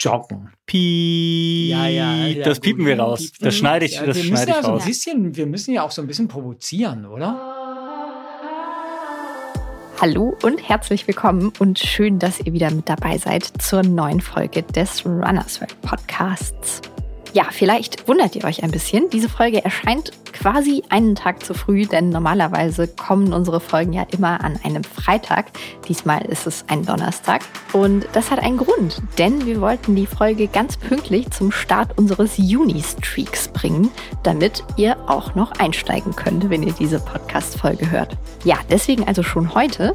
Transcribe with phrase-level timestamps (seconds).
[0.00, 0.50] joggen.
[0.66, 1.70] Piep.
[1.70, 2.88] Ja, ja, ja, das piepen gut.
[2.88, 3.20] wir raus.
[3.20, 3.44] Piepen.
[3.44, 4.84] Das schneide ich, Ja, das wir schneide müssen ich ja so ein raus.
[4.84, 7.40] bisschen, wir müssen ja auch so ein bisschen provozieren, oder?
[10.00, 14.62] Hallo und herzlich willkommen und schön, dass ihr wieder mit dabei seid zur neuen Folge
[14.62, 16.80] des Runners World Podcasts.
[17.34, 19.10] Ja, vielleicht wundert ihr euch ein bisschen.
[19.10, 24.44] Diese Folge erscheint quasi einen Tag zu früh, denn normalerweise kommen unsere Folgen ja immer
[24.44, 25.46] an einem Freitag.
[25.88, 27.42] Diesmal ist es ein Donnerstag.
[27.72, 32.34] Und das hat einen Grund, denn wir wollten die Folge ganz pünktlich zum Start unseres
[32.36, 33.90] Juni-Streaks bringen,
[34.22, 38.16] damit ihr auch noch einsteigen könnt, wenn ihr diese Podcast-Folge hört.
[38.44, 39.94] Ja, deswegen also schon heute.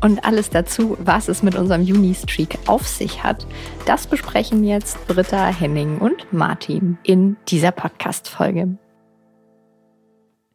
[0.00, 3.46] Und alles dazu, was es mit unserem Juni-Streak auf sich hat,
[3.84, 8.78] das besprechen jetzt Britta, Henning und Martin in dieser Podcast-Folge.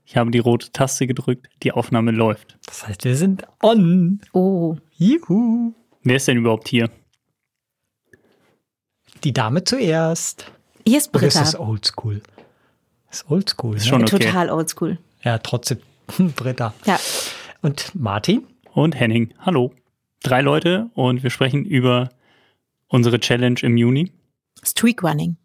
[0.06, 2.58] Ich habe die rote Taste gedrückt, die Aufnahme läuft.
[2.68, 4.22] Das heißt, wir sind on.
[4.32, 5.74] Oh, Juhu.
[6.04, 6.90] Wer ist denn überhaupt hier?
[9.24, 10.52] Die Dame zuerst.
[10.86, 11.46] Hier ist Oder ist Britta.
[11.46, 12.22] das oldschool?
[13.12, 13.90] Ist oldschool, Ist ne?
[13.90, 14.20] schon okay.
[14.20, 14.98] Total oldschool.
[15.24, 15.80] Ja, trotzdem
[16.36, 16.74] Britta.
[16.86, 17.00] Ja.
[17.62, 18.46] Und Martin?
[18.74, 19.34] Und Henning.
[19.40, 19.74] Hallo.
[20.24, 22.10] Drei Leute und wir sprechen über
[22.88, 24.12] unsere Challenge im Juni.
[24.64, 25.36] Streak Running.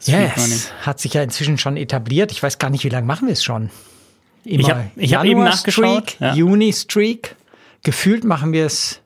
[0.00, 0.50] Streak Running.
[0.50, 0.72] Yes.
[0.82, 2.30] Hat sich ja inzwischen schon etabliert.
[2.32, 3.70] Ich weiß gar nicht, wie lange machen wir es schon?
[4.44, 6.34] Immer Ich hab- ich hab eben nachgeschaut, Streak, ja.
[6.34, 7.34] Juni-Streak.
[7.82, 9.00] Gefühlt machen wir es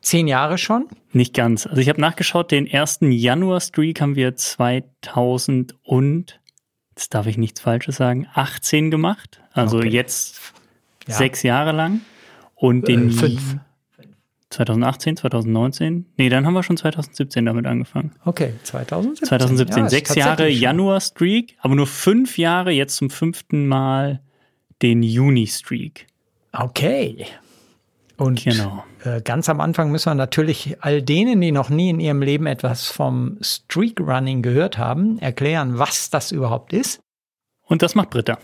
[0.00, 0.88] zehn Jahre schon.
[1.12, 1.66] Nicht ganz.
[1.66, 6.40] Also ich habe nachgeschaut, den ersten Januar-Streak haben wir 2000 und,
[6.90, 9.40] jetzt darf ich nichts Falsches sagen, 18 gemacht.
[9.52, 9.88] Also Okay.
[9.88, 10.40] jetzt
[11.06, 11.14] Ja.
[11.14, 12.00] sechs Jahre lang.
[12.60, 13.56] Und den Äh, fünf.
[14.50, 16.06] 2018, 2019?
[16.16, 18.12] Nee, dann haben wir schon 2017 damit angefangen.
[18.24, 19.28] Okay, 2017.
[19.28, 20.48] 2017, Ja, sechs Jahre.
[20.48, 24.20] Januar-Streak, aber nur fünf Jahre, jetzt zum fünften Mal
[24.80, 26.06] den Juni-Streak.
[26.52, 27.26] Okay.
[28.16, 28.84] Und Genau.
[29.04, 32.46] äh, ganz am Anfang müssen wir natürlich all denen, die noch nie in ihrem Leben
[32.46, 37.00] etwas vom Streak Running gehört haben, erklären, was das überhaupt ist.
[37.66, 38.38] Und das macht Britta.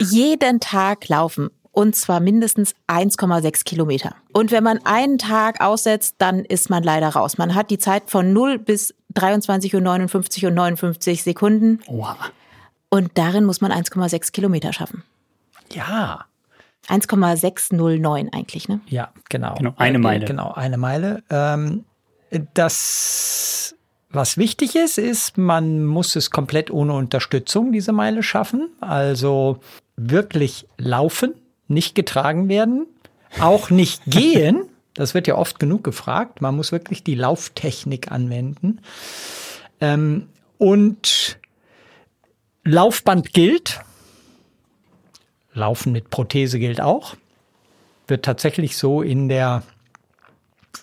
[0.00, 1.48] Jeden Tag laufen.
[1.76, 4.14] Und zwar mindestens 1,6 Kilometer.
[4.32, 7.36] Und wenn man einen Tag aussetzt, dann ist man leider raus.
[7.36, 11.80] Man hat die Zeit von 0 bis 23.59 Uhr und 59 Sekunden.
[11.86, 12.16] Oha.
[12.88, 15.02] Und darin muss man 1,6 Kilometer schaffen.
[15.70, 16.24] Ja.
[16.88, 18.80] 1,609 eigentlich, ne?
[18.86, 19.56] Ja, genau.
[19.56, 20.24] Genau, eine Äh, Meile.
[20.24, 21.24] Genau, eine Meile.
[21.28, 21.84] Ähm,
[22.54, 23.74] das,
[24.08, 28.70] was wichtig ist, ist, man muss es komplett ohne Unterstützung, diese Meile schaffen.
[28.80, 29.58] Also
[29.96, 31.34] wirklich laufen,
[31.68, 32.86] nicht getragen werden,
[33.40, 34.68] auch nicht gehen.
[34.94, 36.40] Das wird ja oft genug gefragt.
[36.40, 38.80] Man muss wirklich die Lauftechnik anwenden.
[39.80, 40.28] Ähm,
[40.58, 41.38] und
[42.64, 43.80] Laufband gilt.
[45.52, 47.16] Laufen mit Prothese gilt auch
[48.08, 49.62] wird tatsächlich so in der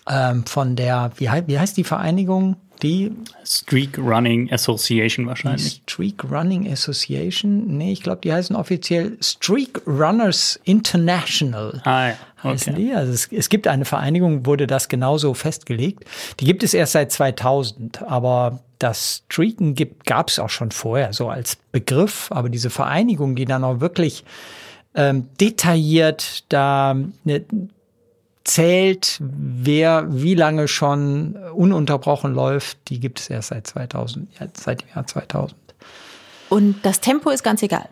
[0.08, 2.56] ähm, von der, wie, wie heißt die Vereinigung?
[2.84, 3.12] Die,
[3.44, 5.82] Streak Running Association die wahrscheinlich.
[5.88, 7.78] Streak Running Association?
[7.78, 11.80] Nee, ich glaube, die heißen offiziell Streak Runners International.
[11.84, 12.74] Ah ja, okay.
[12.76, 12.92] die?
[12.92, 16.04] Also es, es gibt eine Vereinigung, wurde das genauso festgelegt.
[16.40, 19.74] Die gibt es erst seit 2000, aber das Streaken
[20.04, 22.30] gab es auch schon vorher, so als Begriff.
[22.30, 24.24] Aber diese Vereinigung, die dann auch wirklich
[24.94, 26.94] ähm, detailliert da
[27.24, 27.44] ne,
[28.44, 34.82] zählt, wer wie lange schon ununterbrochen läuft, die gibt es erst seit 2000, ja, seit
[34.82, 35.56] dem Jahr 2000.
[36.50, 37.88] Und das Tempo ist ganz egal.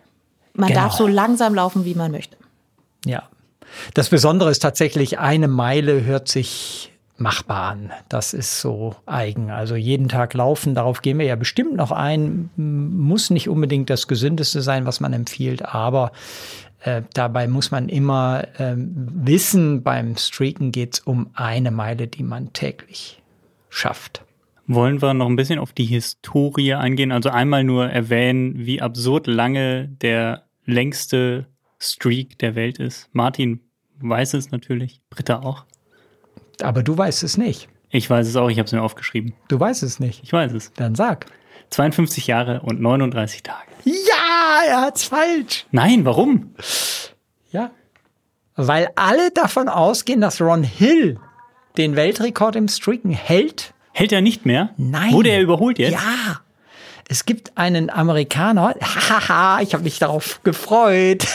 [0.55, 0.83] Man Genau.
[0.83, 2.37] darf so langsam laufen, wie man möchte.
[3.07, 3.25] Ja.
[3.95, 7.91] Das Besondere ist tatsächlich, eine Meile hört sich machbar an.
[8.11, 9.51] Das ist so eigen.
[9.51, 12.51] Also jeden Tag laufen, darauf gehen wir ja bestimmt noch ein.
[12.57, 16.13] Muss nicht unbedingt das Gesündeste sein, was man empfiehlt, aber
[16.85, 22.23] äh, dabei muss man immer ähm, wissen, beim Streaken geht es um eine Meile, die
[22.23, 23.23] man täglich
[23.71, 24.25] schafft.
[24.67, 27.13] Wollen wir noch ein bisschen auf die Historie eingehen?
[27.13, 31.47] Also einmal nur erwähnen, wie absurd lange der längste
[31.79, 33.09] Streak der Welt ist.
[33.13, 33.61] Martin
[34.01, 35.65] weiß es natürlich, Britta auch.
[36.63, 37.69] Aber du weißt es nicht.
[37.91, 39.35] Ich weiß es auch, ich habe es mir aufgeschrieben.
[39.49, 40.23] Du weißt es nicht.
[40.23, 40.73] Ich weiß es.
[40.75, 41.27] Dann sag.
[41.73, 43.67] 52 Jahre und 39 Tage.
[43.85, 45.67] Ja, er hat's falsch.
[45.71, 46.55] Nein, warum?
[47.51, 47.71] Ja.
[48.55, 51.19] Weil alle davon ausgehen, dass Ron Hill
[51.79, 53.73] den Weltrekord im Streaken hält.
[53.93, 54.71] Hält er nicht mehr?
[54.77, 55.13] Nein.
[55.13, 55.93] Wurde er überholt jetzt?
[55.95, 56.42] Ja.
[57.13, 61.27] Es gibt einen Amerikaner, hahaha, ich habe mich darauf gefreut.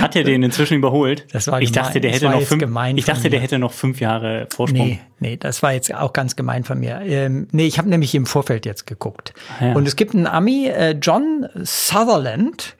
[0.00, 1.24] Hat er den inzwischen überholt?
[1.32, 1.86] Das war ich gemein.
[1.86, 2.64] dachte, der hätte noch fünf,
[2.96, 3.44] ich dachte, der mir.
[3.44, 4.88] hätte noch fünf Jahre Vorsprung.
[4.88, 7.00] Nee, nee, das war jetzt auch ganz gemein von mir.
[7.02, 9.34] Ähm, nee, ich habe nämlich im Vorfeld jetzt geguckt.
[9.60, 9.74] Ah, ja.
[9.74, 12.74] Und es gibt einen Ami, äh, John Sutherland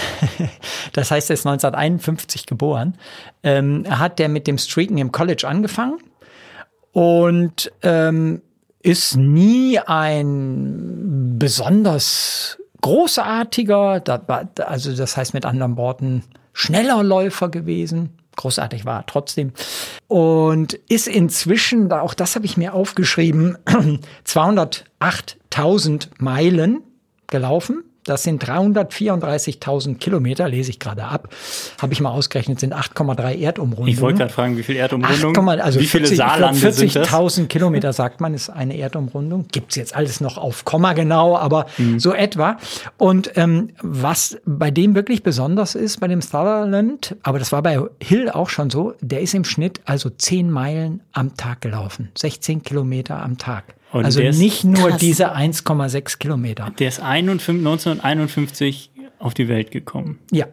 [0.94, 2.94] das heißt, er ist 1951 geboren,
[3.42, 5.98] ähm, hat der mit dem Streaken im College angefangen
[6.96, 8.40] und ähm,
[8.82, 14.02] ist nie ein besonders großartiger,
[14.64, 16.22] also das heißt mit anderen Worten,
[16.54, 19.52] schneller Läufer gewesen großartig war trotzdem.
[20.08, 23.58] Und ist inzwischen, auch das habe ich mir aufgeschrieben,
[24.26, 26.82] 208.000 Meilen
[27.26, 27.84] gelaufen.
[28.06, 31.28] Das sind 334.000 Kilometer, lese ich gerade ab.
[31.80, 33.92] Habe ich mal ausgerechnet, sind 8,3 Erdumrundungen.
[33.92, 35.48] Ich wollte gerade fragen, wie viel Erdumrundung?
[35.48, 39.46] also wie viele 40, Saarlande 40.000 Kilometer sagt man, ist eine Erdumrundung.
[39.50, 41.98] Gibt's jetzt alles noch auf Komma genau, aber mhm.
[41.98, 42.58] so etwa.
[42.96, 47.80] Und ähm, was bei dem wirklich besonders ist, bei dem Sutherland, aber das war bei
[48.00, 52.10] Hill auch schon so, der ist im Schnitt also 10 Meilen am Tag gelaufen.
[52.14, 53.74] 16 Kilometer am Tag.
[53.96, 55.00] Und also nicht nur krass.
[55.00, 56.70] diese 1,6 Kilometer.
[56.78, 60.18] Der ist 1951 auf die Welt gekommen.
[60.30, 60.46] Ja.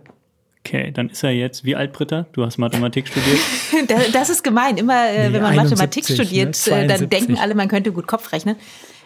[0.66, 2.25] Okay, dann ist er jetzt, wie alt, Britta?
[2.31, 3.40] Du hast Mathematik studiert.
[4.13, 4.78] das ist gemein.
[4.78, 6.16] Immer, äh, nee, wenn man 71, Mathematik ne?
[6.16, 6.88] studiert, ne?
[6.88, 8.56] dann denken alle, man könnte gut Kopf rechnen.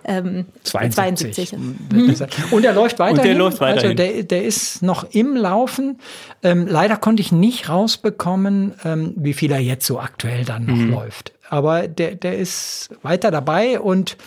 [0.06, 1.50] Ähm, 72.
[1.50, 1.60] 72.
[1.92, 2.16] Mhm.
[2.52, 3.18] Und er läuft weiter.
[3.18, 3.82] Und der läuft weiter.
[3.82, 6.00] Also der, der ist noch im Laufen.
[6.44, 10.76] Ähm, leider konnte ich nicht rausbekommen, ähm, wie viel er jetzt so aktuell dann noch
[10.76, 10.92] mhm.
[10.92, 11.34] läuft.
[11.50, 14.18] Aber der, der ist weiter dabei und,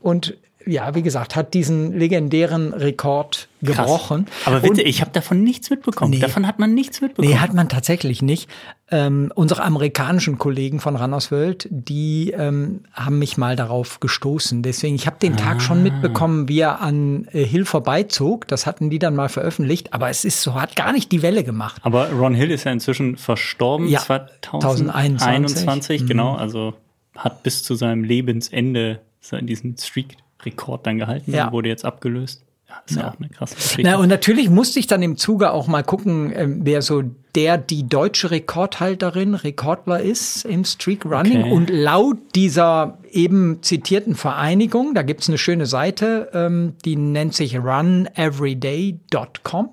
[0.00, 4.26] und ja, wie gesagt, hat diesen legendären Rekord gebrochen.
[4.26, 4.46] Krass.
[4.46, 6.10] Aber bitte, ich habe davon nichts mitbekommen.
[6.10, 7.32] Nee, davon hat man nichts mitbekommen.
[7.32, 8.48] Nee, hat man tatsächlich nicht.
[8.90, 14.62] Ähm, unsere amerikanischen Kollegen von Runners World, die ähm, haben mich mal darauf gestoßen.
[14.62, 15.36] Deswegen, ich habe den ah.
[15.36, 18.46] Tag schon mitbekommen, wie er an äh, Hill vorbeizog.
[18.48, 21.44] Das hatten die dann mal veröffentlicht, aber es ist so, hat gar nicht die Welle
[21.44, 21.80] gemacht.
[21.82, 26.02] Aber Ron Hill ist ja inzwischen verstorben, ja, 2021.
[26.02, 26.06] Mhm.
[26.06, 26.74] Genau, also
[27.16, 29.00] hat bis zu seinem Lebensende
[29.42, 31.52] diesen Streak Rekord dann gehalten ja.
[31.52, 32.44] wurde jetzt abgelöst.
[32.68, 33.02] Ja, ist ja.
[33.02, 33.82] ja auch eine krasse Geschichte.
[33.82, 37.02] Na, und natürlich musste ich dann im Zuge auch mal gucken, ähm, wer so
[37.34, 41.42] der die deutsche Rekordhalterin, Rekordler ist im Streak Running.
[41.42, 41.52] Okay.
[41.52, 47.58] Und laut dieser eben zitierten Vereinigung, da gibt's eine schöne Seite, ähm, die nennt sich
[47.58, 49.70] runeveryday.com,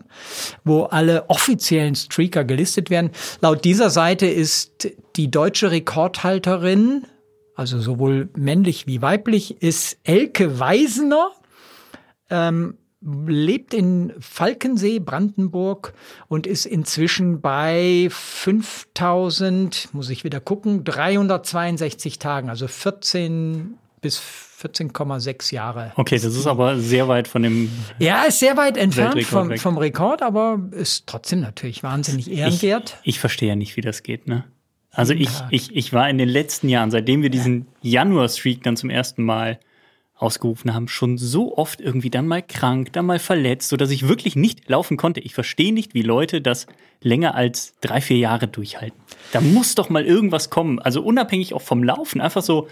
[0.64, 3.12] wo alle offiziellen Streaker gelistet werden.
[3.42, 7.04] Laut dieser Seite ist die deutsche Rekordhalterin
[7.62, 11.30] also sowohl männlich wie weiblich, ist Elke Weisener,
[12.32, 15.94] ähm, lebt in Falkensee, Brandenburg
[16.28, 25.54] und ist inzwischen bei 5000, muss ich wieder gucken, 362 Tagen, also 14 bis 14,6
[25.54, 25.92] Jahre.
[25.96, 27.72] Okay, das ist aber sehr weit von dem.
[28.00, 32.98] Ja, ist sehr weit entfernt vom, vom Rekord, aber ist trotzdem natürlich wahnsinnig ehrenwert.
[33.04, 34.46] Ich, ich verstehe ja nicht, wie das geht, ne?
[34.92, 38.90] Also ich, ich, ich war in den letzten Jahren, seitdem wir diesen Januar-Streak dann zum
[38.90, 39.60] ersten Mal
[40.22, 44.08] ausgerufen haben, schon so oft irgendwie dann mal krank, dann mal verletzt, so dass ich
[44.08, 45.20] wirklich nicht laufen konnte.
[45.20, 46.68] Ich verstehe nicht, wie Leute das
[47.02, 49.00] länger als drei, vier Jahre durchhalten.
[49.32, 50.78] Da muss doch mal irgendwas kommen.
[50.80, 52.68] Also unabhängig auch vom Laufen, einfach so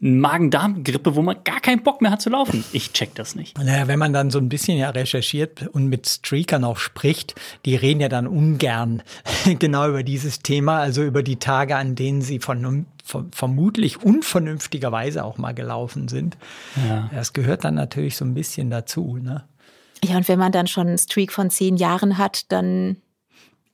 [0.00, 2.64] Magen-Darm-Grippe, wo man gar keinen Bock mehr hat zu laufen.
[2.72, 3.58] Ich check das nicht.
[3.58, 7.74] Naja, wenn man dann so ein bisschen ja recherchiert und mit Streakern auch spricht, die
[7.74, 9.02] reden ja dann ungern
[9.58, 15.24] genau über dieses Thema, also über die Tage, an denen sie von, von vermutlich unvernünftigerweise
[15.24, 16.36] auch mal gelaufen sind.
[16.88, 17.10] Ja.
[17.12, 19.18] Das gehört dann natürlich so ein bisschen dazu.
[19.20, 19.44] Ne?
[20.04, 22.98] Ja, und wenn man dann schon einen Streak von zehn Jahren hat, dann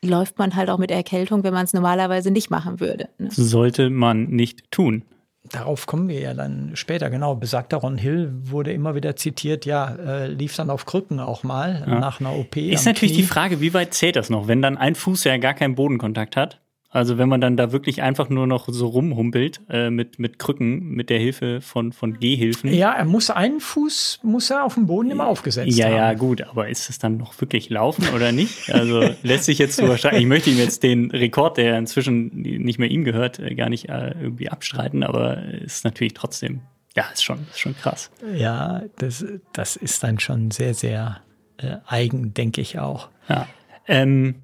[0.02, 3.09] läuft man halt auch mit Erkältung, wenn man es normalerweise nicht machen würde.
[3.19, 3.28] Ne?
[3.31, 5.02] Sollte man nicht tun.
[5.50, 7.10] Darauf kommen wir ja dann später.
[7.10, 11.42] Genau, besagter Ron Hill wurde immer wieder zitiert, ja, äh, lief dann auf Krücken auch
[11.42, 11.98] mal ja.
[11.98, 12.56] nach einer OP.
[12.56, 13.22] Ist natürlich Knie.
[13.22, 16.36] die Frage, wie weit zählt das noch, wenn dann ein Fuß ja gar keinen Bodenkontakt
[16.36, 16.60] hat?
[16.94, 20.90] Also wenn man dann da wirklich einfach nur noch so rumhumpelt äh, mit, mit Krücken,
[20.90, 22.72] mit der Hilfe von, von Gehhilfen.
[22.72, 25.92] Ja, er muss einen Fuß, muss er auf dem Boden immer aufgesetzt ja, haben.
[25.96, 28.72] Ja, ja, gut, aber ist es dann noch wirklich laufen oder nicht?
[28.72, 32.78] Also lässt sich jetzt so wahrscheinlich, ich möchte ihm jetzt den Rekord, der inzwischen nicht
[32.78, 36.60] mehr ihm gehört, äh, gar nicht äh, irgendwie abstreiten, aber ist natürlich trotzdem,
[36.94, 38.12] ja, ist schon, ist schon krass.
[38.36, 41.22] Ja, das, das ist dann schon sehr, sehr
[41.56, 43.08] äh, eigen, denke ich auch.
[43.28, 43.48] Ja.
[43.88, 44.43] Ähm,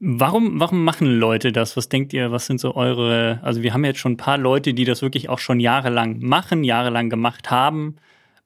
[0.00, 1.76] Warum, warum machen Leute das?
[1.76, 4.74] Was denkt ihr, was sind so eure, also wir haben jetzt schon ein paar Leute,
[4.74, 7.96] die das wirklich auch schon jahrelang machen, jahrelang gemacht haben,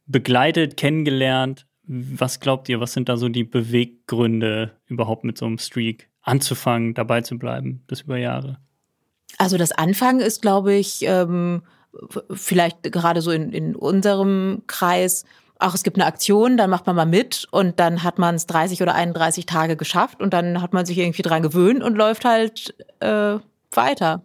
[0.07, 1.67] begleitet, kennengelernt.
[1.85, 6.95] Was glaubt ihr, was sind da so die Beweggründe, überhaupt mit so einem Streak anzufangen,
[6.95, 8.59] dabei zu bleiben, das über Jahre?
[9.39, 11.63] Also das Anfangen ist, glaube ich, ähm,
[12.31, 15.25] vielleicht gerade so in, in unserem Kreis
[15.59, 18.47] ach, es gibt eine Aktion, dann macht man mal mit und dann hat man es
[18.47, 22.25] 30 oder 31 Tage geschafft und dann hat man sich irgendwie dran gewöhnt und läuft
[22.25, 23.39] halt äh,
[23.73, 24.23] weiter.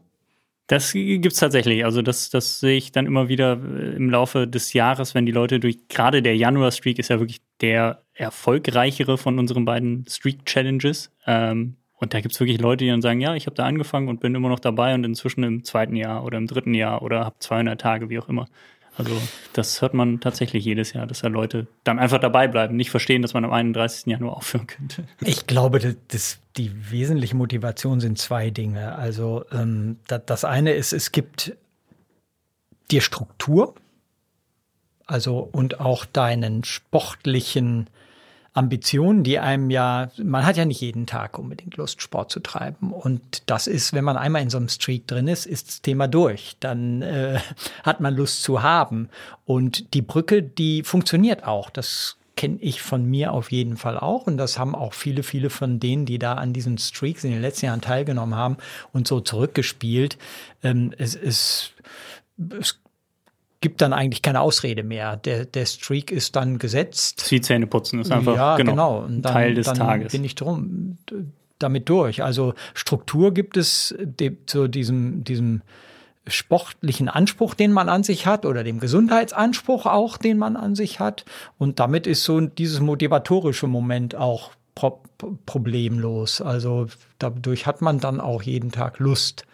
[0.67, 1.83] Das gibt's tatsächlich.
[1.83, 5.33] Also das, das sehe ich dann immer wieder äh, im Laufe des Jahres, wenn die
[5.33, 11.11] Leute durch, gerade der Januar-Streak ist ja wirklich der erfolgreichere von unseren beiden Streak-Challenges.
[11.27, 14.21] Ähm, und da gibt's wirklich Leute, die dann sagen, ja, ich habe da angefangen und
[14.21, 17.35] bin immer noch dabei und inzwischen im zweiten Jahr oder im dritten Jahr oder habe
[17.39, 18.47] 200 Tage, wie auch immer.
[18.97, 19.19] Also
[19.53, 23.21] das hört man tatsächlich jedes Jahr, dass da Leute dann einfach dabei bleiben, nicht verstehen,
[23.21, 24.05] dass man am 31.
[24.07, 25.05] Januar aufhören könnte.
[25.21, 28.95] Ich glaube, das, das die wesentliche Motivation sind zwei Dinge.
[28.95, 31.55] Also ähm, das, das eine ist, es gibt
[32.91, 33.75] dir Struktur,
[35.05, 37.89] also und auch deinen sportlichen
[38.53, 42.91] Ambitionen, die einem ja, man hat ja nicht jeden Tag unbedingt Lust, Sport zu treiben.
[42.91, 46.07] Und das ist, wenn man einmal in so einem Streak drin ist, ist das Thema
[46.07, 46.57] durch.
[46.59, 47.39] Dann äh,
[47.83, 49.09] hat man Lust zu haben.
[49.45, 51.69] Und die Brücke, die funktioniert auch.
[51.69, 54.27] Das kenne ich von mir auf jeden Fall auch.
[54.27, 57.41] Und das haben auch viele, viele von denen, die da an diesen Streaks in den
[57.41, 58.57] letzten Jahren teilgenommen haben
[58.91, 60.17] und so zurückgespielt.
[60.61, 61.73] Ähm, es ist,
[62.59, 62.80] es
[63.61, 65.15] gibt dann eigentlich keine Ausrede mehr.
[65.17, 67.19] Der, der Streak ist dann gesetzt.
[67.41, 68.71] Zähne putzen ist einfach ja, genau.
[68.71, 68.99] genau.
[69.05, 70.11] Und dann, Teil des dann Tages.
[70.11, 70.97] bin ich drum,
[71.59, 72.23] damit durch.
[72.23, 73.95] Also Struktur gibt es
[74.47, 75.61] zu diesem, diesem
[76.27, 80.99] sportlichen Anspruch, den man an sich hat, oder dem Gesundheitsanspruch auch, den man an sich
[80.99, 81.25] hat.
[81.57, 85.01] Und damit ist so dieses motivatorische Moment auch pro
[85.45, 86.41] problemlos.
[86.41, 86.87] Also
[87.19, 89.45] dadurch hat man dann auch jeden Tag Lust.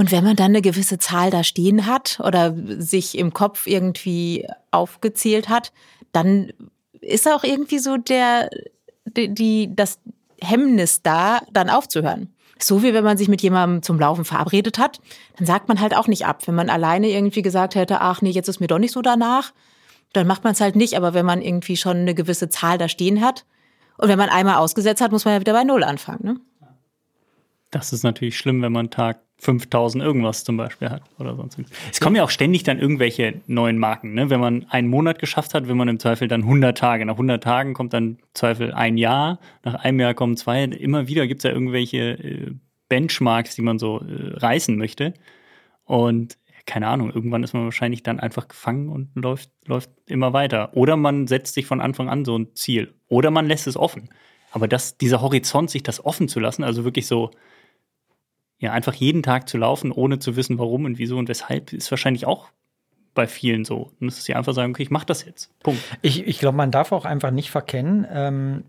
[0.00, 4.48] Und wenn man dann eine gewisse Zahl da stehen hat oder sich im Kopf irgendwie
[4.70, 5.74] aufgezählt hat,
[6.12, 6.54] dann
[7.02, 8.48] ist auch irgendwie so der,
[9.04, 9.98] die, die, das
[10.40, 12.32] Hemmnis da, dann aufzuhören.
[12.58, 15.02] So wie wenn man sich mit jemandem zum Laufen verabredet hat,
[15.36, 16.46] dann sagt man halt auch nicht ab.
[16.46, 19.52] Wenn man alleine irgendwie gesagt hätte, ach nee, jetzt ist mir doch nicht so danach,
[20.14, 20.96] dann macht man es halt nicht.
[20.96, 23.44] Aber wenn man irgendwie schon eine gewisse Zahl da stehen hat
[23.98, 26.24] und wenn man einmal ausgesetzt hat, muss man ja wieder bei Null anfangen.
[26.24, 26.40] Ne?
[27.70, 31.58] Das ist natürlich schlimm, wenn man Tag 5000 irgendwas zum Beispiel hat oder sonst.
[31.90, 34.12] Es kommen ja auch ständig dann irgendwelche neuen Marken.
[34.12, 34.28] Ne?
[34.28, 37.06] Wenn man einen Monat geschafft hat, will man im Zweifel dann 100 Tage.
[37.06, 39.40] Nach 100 Tagen kommt dann im Zweifel ein Jahr.
[39.64, 40.64] Nach einem Jahr kommen zwei.
[40.64, 42.54] Immer wieder gibt es ja irgendwelche äh,
[42.88, 45.14] Benchmarks, die man so äh, reißen möchte.
[45.84, 50.76] Und keine Ahnung, irgendwann ist man wahrscheinlich dann einfach gefangen und läuft, läuft immer weiter.
[50.76, 52.92] Oder man setzt sich von Anfang an so ein Ziel.
[53.08, 54.10] Oder man lässt es offen.
[54.52, 57.30] Aber das, dieser Horizont, sich das offen zu lassen, also wirklich so,
[58.60, 61.90] ja, einfach jeden Tag zu laufen, ohne zu wissen, warum und wieso und weshalb, ist
[61.90, 62.50] wahrscheinlich auch
[63.14, 63.90] bei vielen so.
[64.00, 65.50] Es ist ja einfach sagen, okay, ich mache das jetzt.
[65.60, 65.82] Punkt.
[66.02, 68.64] Ich, ich glaube, man darf auch einfach nicht verkennen, ähm,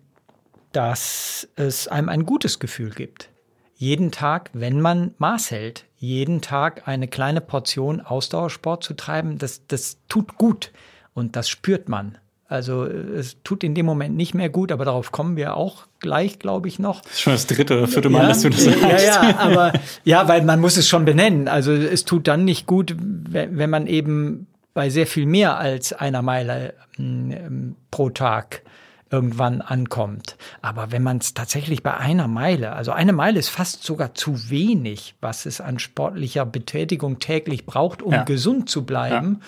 [0.71, 3.29] dass es einem ein gutes Gefühl gibt.
[3.75, 9.67] Jeden Tag, wenn man Maß hält, jeden Tag eine kleine Portion Ausdauersport zu treiben, das,
[9.67, 10.71] das tut gut
[11.13, 12.17] und das spürt man.
[12.51, 16.38] Also es tut in dem Moment nicht mehr gut, aber darauf kommen wir auch gleich,
[16.38, 17.00] glaube ich, noch.
[17.00, 18.81] Das ist schon das dritte oder vierte Mal, ja, dass du das sagst.
[18.81, 19.72] Ja, ja, aber
[20.03, 21.48] ja, weil man muss es schon benennen.
[21.48, 26.22] Also es tut dann nicht gut, wenn man eben bei sehr viel mehr als einer
[26.22, 28.63] Meile ähm, pro Tag
[29.10, 30.36] irgendwann ankommt.
[30.62, 34.50] Aber wenn man es tatsächlich bei einer Meile, also eine Meile ist fast sogar zu
[34.50, 38.24] wenig, was es an sportlicher Betätigung täglich braucht, um ja.
[38.24, 39.38] gesund zu bleiben.
[39.39, 39.48] Ja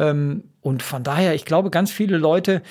[0.00, 2.62] ähm, und von daher, ich glaube, ganz viele Leute,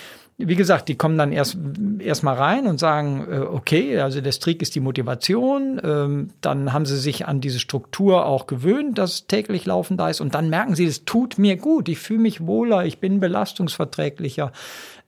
[0.41, 1.57] wie gesagt, die kommen dann erst
[1.99, 5.81] erst mal rein und sagen, äh, okay, also der Streak ist die Motivation.
[5.83, 10.21] Ähm, dann haben sie sich an diese Struktur auch gewöhnt, dass täglich Laufen da ist.
[10.21, 11.89] Und dann merken sie, es tut mir gut.
[11.89, 14.53] Ich fühle mich wohler, ich bin belastungsverträglicher.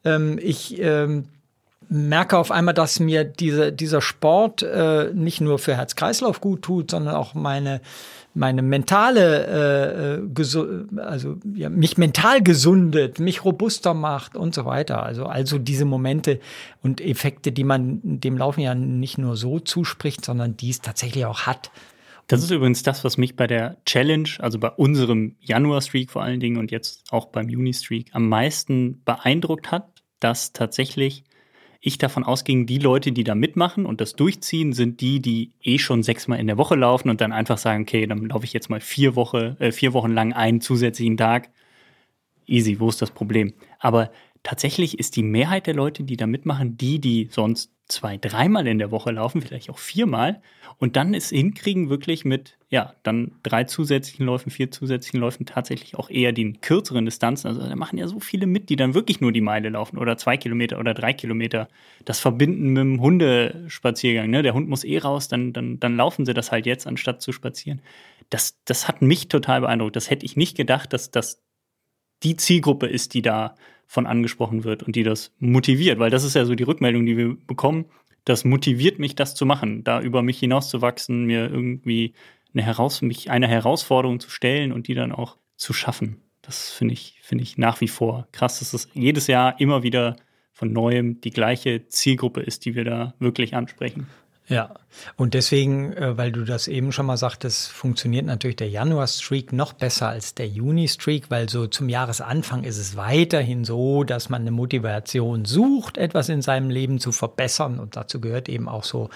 [0.04, 1.30] Ähm, ich ähm,
[1.91, 6.91] merke auf einmal, dass mir diese, dieser Sport äh, nicht nur für Herz-Kreislauf gut tut,
[6.91, 7.81] sondern auch meine
[8.33, 15.03] meine mentale, äh, äh also ja, mich mental gesundet, mich robuster macht und so weiter.
[15.03, 16.39] Also also diese Momente
[16.81, 21.25] und Effekte, die man dem Laufen ja nicht nur so zuspricht, sondern die es tatsächlich
[21.25, 21.71] auch hat.
[22.27, 26.39] Das ist übrigens das, was mich bei der Challenge, also bei unserem Januar-Streak vor allen
[26.39, 29.89] Dingen und jetzt auch beim Juni-Streak am meisten beeindruckt hat,
[30.21, 31.25] dass tatsächlich
[31.82, 35.80] ich davon ausging, die Leute, die da mitmachen und das durchziehen, sind die, die eh
[35.80, 38.70] schon sechsmal in der Woche laufen und dann einfach sagen, okay, dann laufe ich jetzt
[38.70, 41.50] mal vier, Woche, äh, vier Wochen lang einen zusätzlichen Tag.
[42.46, 43.54] Easy, wo ist das Problem?
[43.80, 44.12] Aber
[44.44, 48.79] tatsächlich ist die Mehrheit der Leute, die da mitmachen, die, die sonst zwei, dreimal in
[48.79, 50.41] der Woche laufen, vielleicht auch viermal
[50.77, 55.95] und dann es hinkriegen, wirklich mit, ja, dann drei zusätzlichen Läufen, vier zusätzlichen Läufen tatsächlich
[55.95, 57.48] auch eher den kürzeren Distanzen.
[57.48, 60.17] Also da machen ja so viele mit, die dann wirklich nur die Meile laufen oder
[60.17, 61.67] zwei Kilometer oder drei Kilometer.
[62.05, 64.29] Das verbinden mit dem Hundespaziergang.
[64.29, 64.41] Ne?
[64.41, 67.31] Der Hund muss eh raus, dann, dann, dann laufen sie das halt jetzt, anstatt zu
[67.31, 67.81] spazieren.
[68.29, 69.95] Das, das hat mich total beeindruckt.
[69.95, 71.43] Das hätte ich nicht gedacht, dass das
[72.24, 73.55] die Zielgruppe ist, die da
[73.91, 77.17] von angesprochen wird und die das motiviert, weil das ist ja so die Rückmeldung, die
[77.17, 77.88] wir bekommen.
[78.24, 82.13] Das motiviert mich, das zu machen, da über mich hinauszuwachsen, mir irgendwie
[82.53, 86.21] eine, Heraus mich eine Herausforderung zu stellen und die dann auch zu schaffen.
[86.41, 90.15] Das finde ich, finde ich nach wie vor krass, dass es jedes Jahr immer wieder
[90.53, 94.07] von neuem die gleiche Zielgruppe ist, die wir da wirklich ansprechen.
[94.51, 94.74] Ja,
[95.15, 99.72] und deswegen, äh, weil du das eben schon mal sagtest, funktioniert natürlich der Januar-Streak noch
[99.72, 104.51] besser als der Juni-Streak, weil so zum Jahresanfang ist es weiterhin so, dass man eine
[104.51, 107.79] Motivation sucht, etwas in seinem Leben zu verbessern.
[107.79, 109.10] Und dazu gehört eben auch so,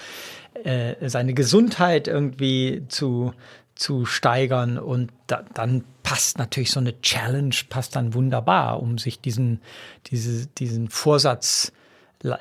[0.64, 3.34] äh, seine Gesundheit irgendwie zu,
[3.76, 4.78] zu steigern.
[4.78, 9.60] Und da, dann passt natürlich so eine Challenge, passt dann wunderbar, um sich diesen,
[10.08, 11.74] diese, diesen Vorsatz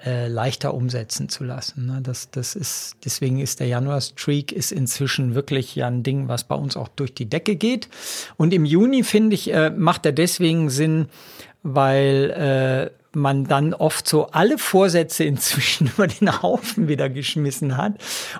[0.05, 1.87] äh, leichter umsetzen zu lassen.
[1.87, 2.01] Ne?
[2.03, 6.77] Das, das ist, deswegen ist der Januar-Streak inzwischen wirklich ja ein Ding, was bei uns
[6.77, 7.89] auch durch die Decke geht.
[8.37, 11.07] Und im Juni, finde ich, äh, macht er deswegen Sinn,
[11.63, 17.95] weil äh, man dann oft so alle Vorsätze inzwischen über den Haufen wieder geschmissen hat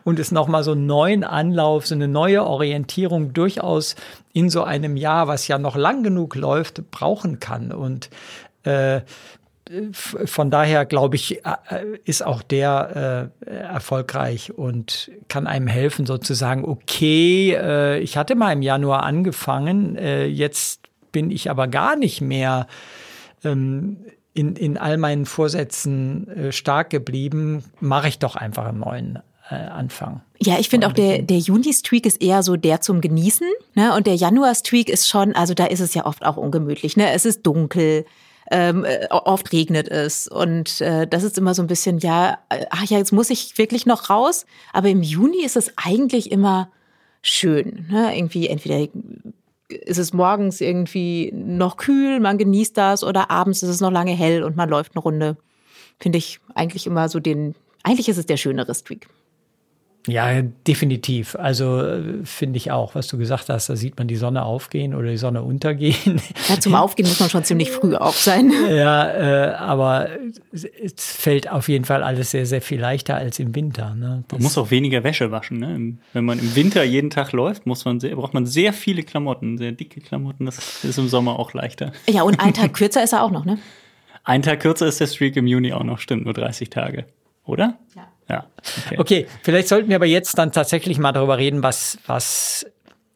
[0.05, 3.97] und es nochmal so einen neuen Anlauf, so eine neue Orientierung durchaus
[4.33, 7.73] in so einem Jahr, was ja noch lang genug läuft, brauchen kann.
[7.73, 8.11] Und
[8.65, 9.03] äh,
[9.93, 11.43] von daher glaube ich,
[12.05, 18.53] ist auch der äh, erfolgreich und kann einem helfen, sozusagen, okay, äh, ich hatte mal
[18.53, 20.81] im Januar angefangen, äh, jetzt
[21.13, 22.67] bin ich aber gar nicht mehr
[23.45, 23.99] ähm,
[24.35, 29.55] in, in all meinen Vorsätzen äh, stark geblieben, mache ich doch einfach einen neuen äh,
[29.55, 30.23] Anfang.
[30.41, 33.47] Ja, ich finde auch der, der Juni-Streak ist eher so der zum Genießen.
[33.75, 33.95] Ne?
[33.95, 36.97] Und der Januar-Streak ist schon, also da ist es ja oft auch ungemütlich.
[36.97, 37.13] Ne?
[37.13, 38.05] Es ist dunkel,
[38.51, 40.29] ähm, äh, oft regnet es.
[40.29, 43.57] Und äh, das ist immer so ein bisschen, ja, äh, ach ja, jetzt muss ich
[43.59, 44.47] wirklich noch raus.
[44.73, 46.71] Aber im Juni ist es eigentlich immer
[47.23, 47.87] schön.
[47.91, 48.17] Ne?
[48.17, 48.87] Irgendwie entweder
[49.69, 54.13] ist es morgens irgendwie noch kühl, man genießt das, oder abends ist es noch lange
[54.13, 55.37] hell und man läuft eine Runde.
[55.99, 59.09] Finde ich eigentlich immer so den, eigentlich ist es der schönere Streak.
[60.07, 61.35] Ja, definitiv.
[61.37, 64.95] Also äh, finde ich auch, was du gesagt hast, da sieht man die Sonne aufgehen
[64.95, 66.21] oder die Sonne untergehen.
[66.49, 68.53] Ja, zum Aufgehen muss man schon ziemlich früh auf sein.
[68.69, 70.09] Ja, äh, aber
[70.53, 73.95] es fällt auf jeden Fall alles sehr, sehr viel leichter als im Winter.
[73.95, 74.25] Ne?
[74.31, 75.59] Man muss auch weniger Wäsche waschen.
[75.59, 75.97] Ne?
[76.13, 79.57] Wenn man im Winter jeden Tag läuft, muss man sehr, braucht man sehr viele Klamotten,
[79.59, 80.45] sehr dicke Klamotten.
[80.45, 81.93] Das ist im Sommer auch leichter.
[82.09, 83.59] Ja, und ein Tag kürzer ist er auch noch, ne?
[84.25, 87.07] Ein Tag kürzer ist der Streak im Juni auch noch, stimmt, nur 30 Tage.
[87.45, 87.79] Oder?
[87.95, 88.09] Ja.
[88.29, 88.47] Ja.
[88.87, 88.99] Okay.
[88.99, 92.67] okay, vielleicht sollten wir aber jetzt dann tatsächlich mal darüber reden, was, was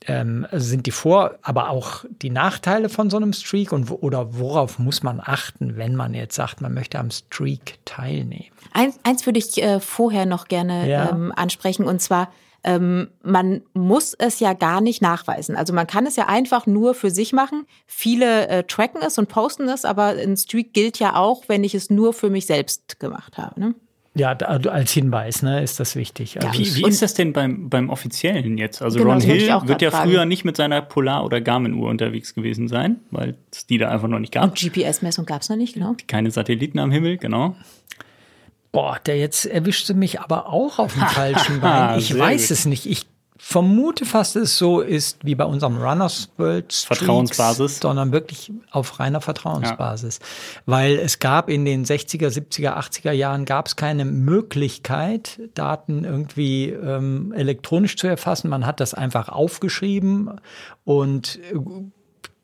[0.07, 4.79] ähm, sind die Vor-, aber auch die Nachteile von so einem Streak und oder worauf
[4.79, 8.51] muss man achten, wenn man jetzt sagt, man möchte am Streak teilnehmen?
[8.73, 11.11] Eins, eins würde ich äh, vorher noch gerne ja.
[11.11, 12.31] ähm, ansprechen und zwar
[12.65, 15.57] ähm, man muss es ja gar nicht nachweisen.
[15.57, 17.67] Also man kann es ja einfach nur für sich machen.
[17.87, 21.75] Viele äh, tracken es und posten es, aber ein Streak gilt ja auch, wenn ich
[21.77, 23.61] es nur für mich selbst gemacht habe.
[23.61, 23.75] Ne?
[24.19, 26.43] Ja, als Hinweis ne, ist das wichtig.
[26.43, 28.83] Also wie, wie ist das denn beim, beim Offiziellen jetzt?
[28.83, 30.11] Also genau, Ron Hill wird ja fragen.
[30.11, 34.09] früher nicht mit seiner Polar- oder Garmin-Uhr unterwegs gewesen sein, weil es die da einfach
[34.09, 34.45] noch nicht gab.
[34.45, 35.95] Und GPS-Messung gab es noch nicht, genau.
[36.09, 37.55] Keine Satelliten am Himmel, genau.
[38.73, 41.99] Boah, der jetzt erwischte mich aber auch auf dem falschen Bein.
[41.99, 42.51] Ich weiß gut.
[42.51, 42.87] es nicht.
[42.87, 43.07] Ich
[43.39, 48.53] vermute fast, dass es so ist wie bei unserem Runners World Streaks, Vertrauensbasis, sondern wirklich
[48.71, 50.19] auf reiner Vertrauensbasis.
[50.19, 50.63] Ja.
[50.67, 56.71] Weil es gab in den 60er, 70er, 80er Jahren gab es keine Möglichkeit, Daten irgendwie
[56.71, 58.51] ähm, elektronisch zu erfassen.
[58.51, 60.41] Man hat das einfach aufgeschrieben
[60.85, 61.39] und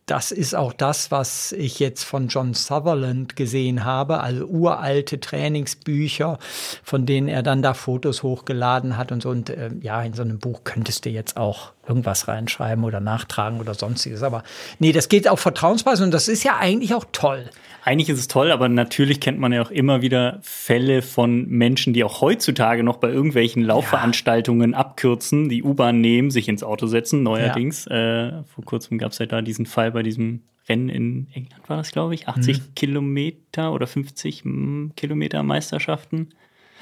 [0.07, 6.39] das ist auch das, was ich jetzt von John Sutherland gesehen habe, also uralte Trainingsbücher,
[6.83, 9.31] von denen er dann da Fotos hochgeladen hat und so.
[9.31, 13.61] Und äh, ja, in so einem Buch könntest du jetzt auch irgendwas reinschreiben oder nachtragen
[13.61, 14.23] oder sonstiges.
[14.23, 14.43] Aber
[14.79, 17.51] nee, das geht auf Vertrauensbasis und das ist ja eigentlich auch toll.
[17.83, 21.93] Eigentlich ist es toll, aber natürlich kennt man ja auch immer wieder Fälle von Menschen,
[21.93, 24.79] die auch heutzutage noch bei irgendwelchen Laufveranstaltungen ja.
[24.79, 27.85] abkürzen, die U-Bahn nehmen, sich ins Auto setzen, neuerdings.
[27.85, 28.29] Ja.
[28.29, 31.77] Äh, vor kurzem gab es ja da diesen Fall bei diesem Rennen in England, war
[31.77, 32.75] das, glaube ich, 80 mhm.
[32.75, 36.31] Kilometer oder 50 hm, Kilometer Meisterschaften.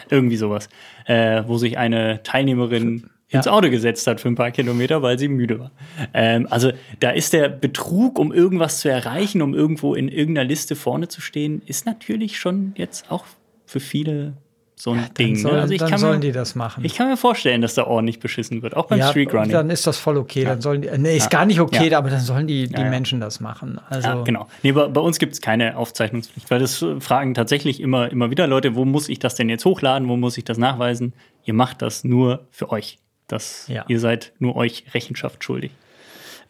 [0.08, 0.68] Irgendwie sowas,
[1.06, 3.38] äh, wo sich eine Teilnehmerin ja.
[3.38, 5.70] ins Auto gesetzt hat für ein paar Kilometer, weil sie müde war.
[6.14, 10.76] Ähm, also da ist der Betrug, um irgendwas zu erreichen, um irgendwo in irgendeiner Liste
[10.76, 13.24] vorne zu stehen, ist natürlich schon jetzt auch
[13.66, 14.34] für viele
[14.82, 15.40] so ein ja, Ding.
[15.40, 15.50] Ne?
[15.52, 16.84] also dann sollen mir, die das machen.
[16.84, 19.50] Ich kann mir vorstellen, dass da ordentlich beschissen wird, auch beim ja, Streakrunning.
[19.50, 20.44] Dann ist das voll okay.
[20.44, 23.38] Dann sollen die, nee, ist gar nicht okay, aber dann sollen die, die Menschen das
[23.38, 23.80] machen.
[23.88, 24.48] Also ja, genau.
[24.64, 28.48] Nee, bei, bei uns gibt es keine Aufzeichnungspflicht, weil das fragen tatsächlich immer, immer wieder
[28.48, 31.12] Leute, wo muss ich das denn jetzt hochladen, wo muss ich das nachweisen?
[31.44, 32.98] Ihr macht das nur für euch.
[33.32, 33.86] Das, ja.
[33.88, 35.72] Ihr seid nur euch Rechenschaft schuldig.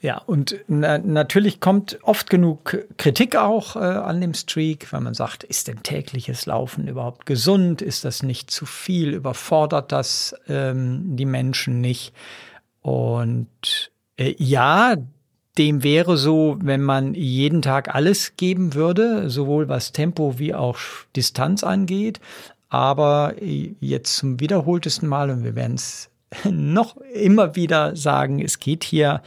[0.01, 5.15] Ja, und na, natürlich kommt oft genug Kritik auch äh, an dem Streak, weil man
[5.15, 7.83] sagt, ist denn tägliches Laufen überhaupt gesund?
[7.83, 9.15] Ist das nicht zu viel?
[9.15, 12.13] Überfordert das ähm, die Menschen nicht?
[12.81, 14.97] Und äh, ja,
[15.57, 20.79] dem wäre so, wenn man jeden Tag alles geben würde, sowohl was Tempo wie auch
[21.15, 22.19] Distanz angeht.
[22.71, 26.09] Aber äh, jetzt zum wiederholtesten Mal, und wir werden es
[26.51, 29.23] noch immer wieder sagen, es geht hier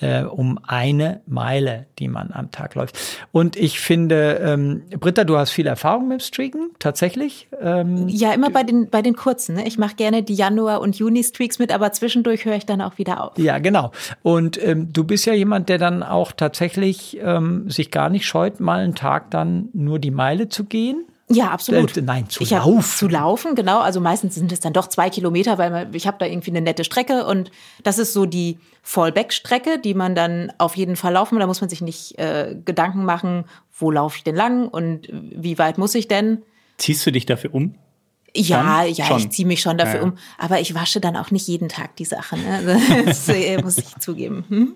[0.00, 2.98] äh, um eine Meile, die man am Tag läuft.
[3.32, 7.48] Und ich finde, ähm, Britta, du hast viel Erfahrung mit Streaken, tatsächlich.
[7.60, 9.56] Ähm, ja, immer bei den, bei den kurzen.
[9.56, 9.66] Ne?
[9.66, 13.22] Ich mache gerne die Januar- und Juni-Streaks mit, aber zwischendurch höre ich dann auch wieder
[13.22, 13.38] auf.
[13.38, 13.92] Ja, genau.
[14.22, 18.60] Und ähm, du bist ja jemand, der dann auch tatsächlich ähm, sich gar nicht scheut,
[18.60, 21.04] mal einen Tag dann nur die Meile zu gehen.
[21.28, 21.96] Ja, absolut.
[21.96, 22.82] Äh, nein, zu ich laufen.
[22.82, 23.80] Zu laufen, genau.
[23.80, 26.60] Also meistens sind es dann doch zwei Kilometer, weil man, ich habe da irgendwie eine
[26.60, 27.50] nette Strecke und
[27.82, 31.38] das ist so die Fallback-Strecke, die man dann auf jeden Fall laufen.
[31.38, 33.44] Da muss man sich nicht äh, Gedanken machen,
[33.78, 36.42] wo laufe ich denn lang und wie weit muss ich denn.
[36.76, 37.74] Ziehst du dich dafür um?
[38.36, 38.92] Ja, dann?
[38.92, 39.18] ja, schon.
[39.18, 40.18] ich ziehe mich schon dafür ja, um.
[40.38, 42.42] Aber ich wasche dann auch nicht jeden Tag die Sachen.
[42.42, 42.80] Ne?
[43.06, 44.44] Das äh, muss ich zugeben.
[44.48, 44.74] Hm?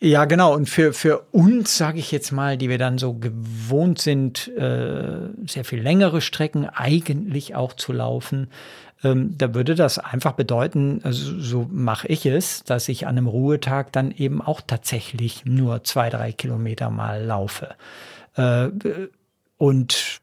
[0.00, 0.54] Ja, genau.
[0.54, 5.28] Und für, für uns, sage ich jetzt mal, die wir dann so gewohnt sind, äh,
[5.46, 8.48] sehr viel längere Strecken eigentlich auch zu laufen,
[9.02, 13.26] ähm, da würde das einfach bedeuten, also so mache ich es, dass ich an einem
[13.26, 17.74] Ruhetag dann eben auch tatsächlich nur zwei, drei Kilometer mal laufe.
[18.36, 18.68] Äh,
[19.56, 20.20] und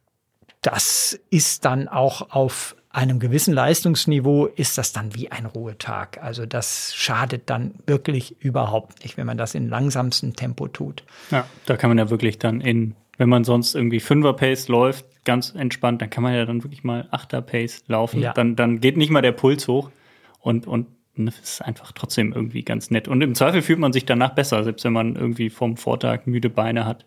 [0.61, 6.17] das ist dann auch auf einem gewissen Leistungsniveau ist das dann wie ein Ruhetag.
[6.21, 11.03] Also das schadet dann wirklich überhaupt nicht, wenn man das in langsamstem Tempo tut.
[11.29, 15.53] Ja, da kann man ja wirklich dann in, wenn man sonst irgendwie Fünfer-Pace läuft, ganz
[15.53, 18.21] entspannt, dann kann man ja dann wirklich mal Achter-Pace laufen.
[18.21, 18.31] Ja.
[18.31, 19.91] Dann, dann geht nicht mal der Puls hoch
[20.39, 23.09] und, und es ist einfach trotzdem irgendwie ganz nett.
[23.09, 26.49] Und im Zweifel fühlt man sich danach besser, selbst wenn man irgendwie vom Vortag müde
[26.49, 27.05] Beine hat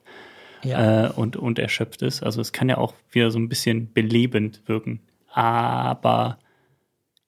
[0.65, 1.07] ja.
[1.07, 2.23] äh, und, und erschöpft ist.
[2.23, 5.01] Also es kann ja auch wieder so ein bisschen belebend wirken.
[5.29, 6.39] Aber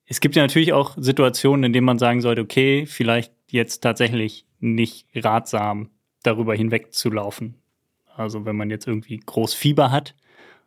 [0.06, 4.44] es gibt ja natürlich auch Situationen, in denen man sagen sollte, okay, vielleicht jetzt tatsächlich
[4.58, 5.90] nicht ratsam,
[6.22, 7.54] darüber hinweg zu laufen.
[8.16, 10.14] Also wenn man jetzt irgendwie groß Fieber hat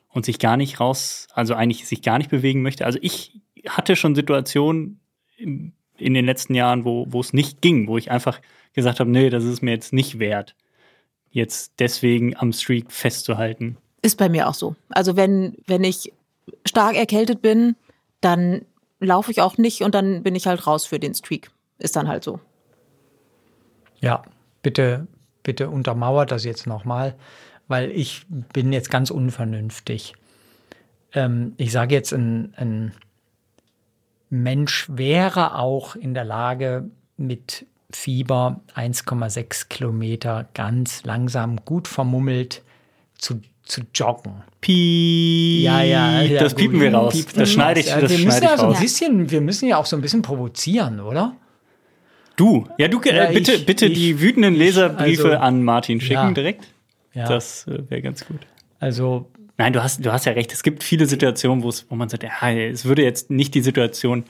[0.10, 2.86] und sich gar nicht raus, also eigentlich sich gar nicht bewegen möchte.
[2.86, 5.00] Also ich hatte schon Situationen
[5.38, 8.40] in, in den letzten Jahren, wo, wo es nicht ging, wo ich einfach
[8.74, 10.56] gesagt habe, nee, das ist mir jetzt nicht wert,
[11.30, 13.78] jetzt deswegen am Streak festzuhalten.
[14.02, 14.76] Ist bei mir auch so.
[14.90, 16.12] Also wenn, wenn ich
[16.66, 17.76] stark erkältet bin,
[18.22, 18.66] dann
[19.00, 21.52] laufe ich auch nicht und dann bin ich halt raus für den Streak.
[21.78, 22.40] Ist dann halt so.
[24.00, 24.24] Ja,
[24.62, 25.08] bitte,
[25.44, 27.16] bitte untermauert das jetzt nochmal,
[27.68, 30.14] weil ich bin jetzt ganz unvernünftig.
[31.14, 32.94] Ähm, ich sage jetzt, ein, ein
[34.30, 42.64] Mensch wäre auch in der Lage, mit Fieber 1,6 Kilometer ganz langsam, gut vermummelt
[43.18, 44.44] zu zu joggen.
[44.62, 45.64] Piep.
[45.64, 47.14] Ja, ja, ja das piepen wir raus.
[47.14, 49.86] Piep, das schneide ich, das wir müssen ja so ein bisschen, wir müssen ja auch
[49.86, 51.36] so ein bisschen provozieren, oder?
[52.36, 56.02] Du, ja, du, äh, äh, bitte, ich, bitte ich, die wütenden Leserbriefe also, an Martin
[56.02, 56.68] schicken ja, direkt.
[57.14, 57.28] Ja.
[57.28, 58.40] Das äh, wäre ganz gut.
[58.80, 59.30] Also.
[59.58, 60.52] Nein, du hast, du hast ja recht.
[60.52, 64.24] Es gibt viele Situationen, wo man sagt, ja, es würde jetzt nicht die Situation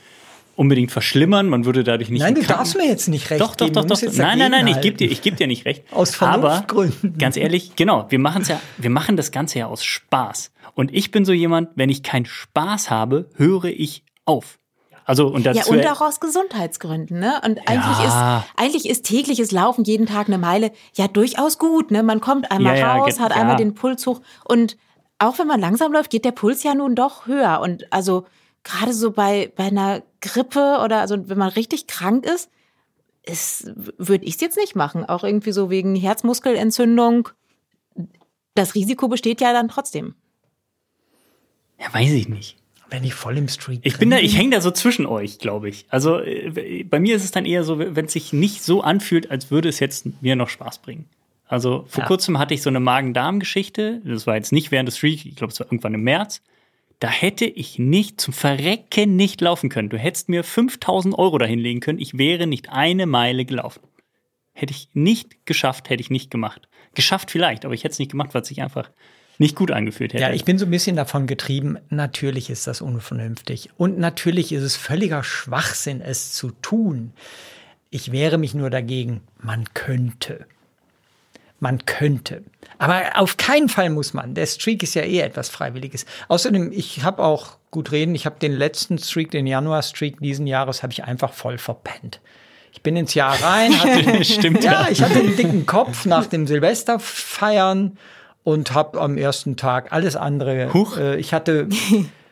[0.56, 1.48] unbedingt verschlimmern.
[1.48, 2.22] Man würde dadurch nicht.
[2.22, 3.74] Nein, du darfst mir jetzt nicht recht doch, doch, geben.
[3.74, 4.12] Doch, doch, doch.
[4.12, 5.84] Nein, nein, nein, ich gebe dir, ich geb dir nicht recht.
[5.92, 7.10] Aus Vernunftgründen.
[7.10, 10.52] Aber ganz ehrlich, genau, wir machen ja, wir machen das Ganze ja aus Spaß.
[10.74, 14.58] Und ich bin so jemand, wenn ich keinen Spaß habe, höre ich auf.
[15.06, 17.40] Also und dazu ja, und auch aus Gesundheitsgründen, ne?
[17.44, 18.38] Und eigentlich ja.
[18.38, 22.02] ist eigentlich ist tägliches Laufen jeden Tag eine Meile ja durchaus gut, ne?
[22.02, 24.78] Man kommt einmal ja, raus, hat einmal den Puls hoch und
[25.18, 28.24] auch wenn man langsam läuft, geht der Puls ja nun doch höher und also
[28.64, 32.50] gerade so bei bei einer Grippe oder also wenn man richtig krank ist,
[33.22, 37.28] ist würde ich es jetzt nicht machen, auch irgendwie so wegen Herzmuskelentzündung.
[38.54, 40.14] Das Risiko besteht ja dann trotzdem.
[41.80, 42.56] Ja, weiß ich nicht.
[42.90, 45.68] Wenn ich voll im Streak Ich bin da, ich hänge da so zwischen euch, glaube
[45.68, 45.86] ich.
[45.88, 49.30] Also äh, bei mir ist es dann eher so, wenn es sich nicht so anfühlt,
[49.30, 51.06] als würde es jetzt mir noch Spaß bringen.
[51.46, 52.06] Also vor ja.
[52.08, 54.00] kurzem hatte ich so eine Magen-Darm-Geschichte.
[54.04, 56.42] Das war jetzt nicht während des Streak, ich glaube, es war irgendwann im März.
[57.04, 59.90] Da hätte ich nicht zum Verrecken nicht laufen können.
[59.90, 61.98] Du hättest mir 5000 Euro dahinlegen können.
[61.98, 63.82] Ich wäre nicht eine Meile gelaufen.
[64.54, 66.66] Hätte ich nicht geschafft, hätte ich nicht gemacht.
[66.94, 68.90] Geschafft vielleicht, aber ich hätte es nicht gemacht, weil es sich einfach
[69.36, 70.22] nicht gut angefühlt hätte.
[70.22, 73.68] Ja, ich bin so ein bisschen davon getrieben, natürlich ist das unvernünftig.
[73.76, 77.12] Und natürlich ist es völliger Schwachsinn, es zu tun.
[77.90, 80.46] Ich wehre mich nur dagegen, man könnte.
[81.64, 82.42] Man könnte.
[82.76, 84.34] Aber auf keinen Fall muss man.
[84.34, 86.04] Der Streak ist ja eh etwas Freiwilliges.
[86.28, 90.82] Außerdem, ich habe auch gut reden, ich habe den letzten Streak, den Januar-Streak diesen Jahres,
[90.82, 92.20] habe ich einfach voll verpennt.
[92.70, 96.26] Ich bin ins Jahr rein, hatte, Stimmt, ja, ja, ich hatte einen dicken Kopf nach
[96.26, 97.96] dem Silvesterfeiern
[98.42, 100.70] und habe am ersten Tag alles andere.
[100.74, 100.98] Huch.
[100.98, 101.70] Äh, ich hatte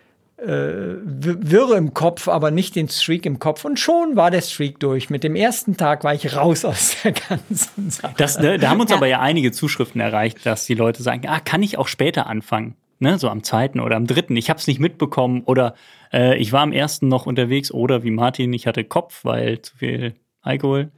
[0.42, 3.64] äh, Wirre im Kopf, aber nicht den Streak im Kopf.
[3.64, 5.10] Und schon war der Streak durch.
[5.10, 8.14] Mit dem ersten Tag war ich raus aus der ganzen Sache.
[8.16, 8.96] Das, ne, da haben uns ja.
[8.96, 12.74] aber ja einige Zuschriften erreicht, dass die Leute sagen, ah, kann ich auch später anfangen?
[12.98, 14.36] Ne, so am zweiten oder am dritten.
[14.36, 15.74] Ich habe es nicht mitbekommen oder
[16.12, 19.76] äh, ich war am ersten noch unterwegs oder wie Martin, ich hatte Kopf, weil zu
[19.76, 20.92] viel Alkohol.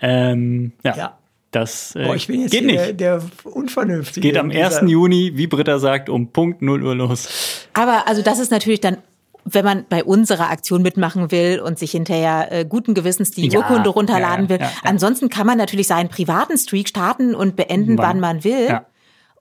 [0.00, 0.96] Ähm, ja.
[0.96, 1.18] ja.
[1.52, 2.78] Das äh, Boah, ich bin jetzt geht nicht.
[2.78, 4.26] Der, der Unvernünftige.
[4.26, 4.82] Geht am 1.
[4.86, 7.68] Juni, wie Britta sagt, um Punkt 0 Uhr los.
[7.74, 8.98] Aber also das ist natürlich dann
[9.44, 13.58] wenn man bei unserer Aktion mitmachen will und sich hinterher äh, guten Gewissens die ja,
[13.58, 14.58] Urkunde runterladen will.
[14.58, 18.44] Ja, ja, Ansonsten kann man natürlich seinen privaten Streak starten und beenden, wann, wann man
[18.44, 18.80] will.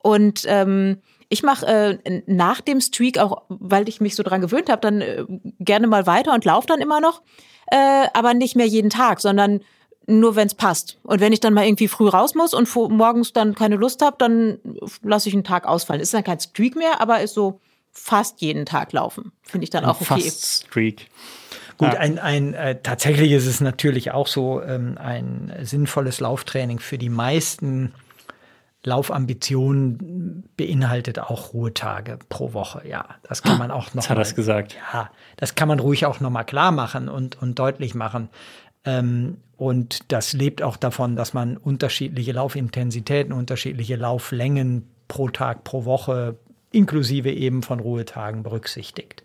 [0.02, 0.98] Und ähm,
[1.30, 5.02] ich mache äh, nach dem Streak auch, weil ich mich so dran gewöhnt habe, dann
[5.02, 5.24] äh,
[5.60, 7.22] gerne mal weiter und laufe dann immer noch,
[7.68, 9.62] äh, aber nicht mehr jeden Tag, sondern
[10.08, 10.98] nur wenn es passt.
[11.04, 14.16] Und wenn ich dann mal irgendwie früh raus muss und morgens dann keine Lust habe,
[14.20, 14.60] dann
[15.04, 16.02] lasse ich einen Tag ausfallen.
[16.02, 17.60] Ist dann kein Streak mehr, aber ist so
[17.92, 19.32] fast jeden Tag laufen.
[19.44, 20.22] Finde ich dann auch okay.
[20.22, 21.08] Fast Streak.
[21.78, 22.00] Gut, ja.
[22.00, 27.10] ein, ein äh, tatsächlich ist es natürlich auch so ähm, ein sinnvolles Lauftraining für die
[27.10, 27.94] meisten
[28.84, 32.88] Laufambitionen beinhaltet auch Ruhetage pro Woche.
[32.88, 34.04] Ja, das kann man auch noch.
[34.04, 34.76] Das hat er gesagt.
[34.94, 38.30] Ja, das kann man ruhig auch noch mal klar machen und, und deutlich machen.
[38.86, 45.86] Ähm, und das lebt auch davon, dass man unterschiedliche Laufintensitäten, unterschiedliche Lauflängen pro Tag, pro
[45.86, 46.38] Woche,
[46.72, 49.24] inklusive eben von Ruhetagen berücksichtigt.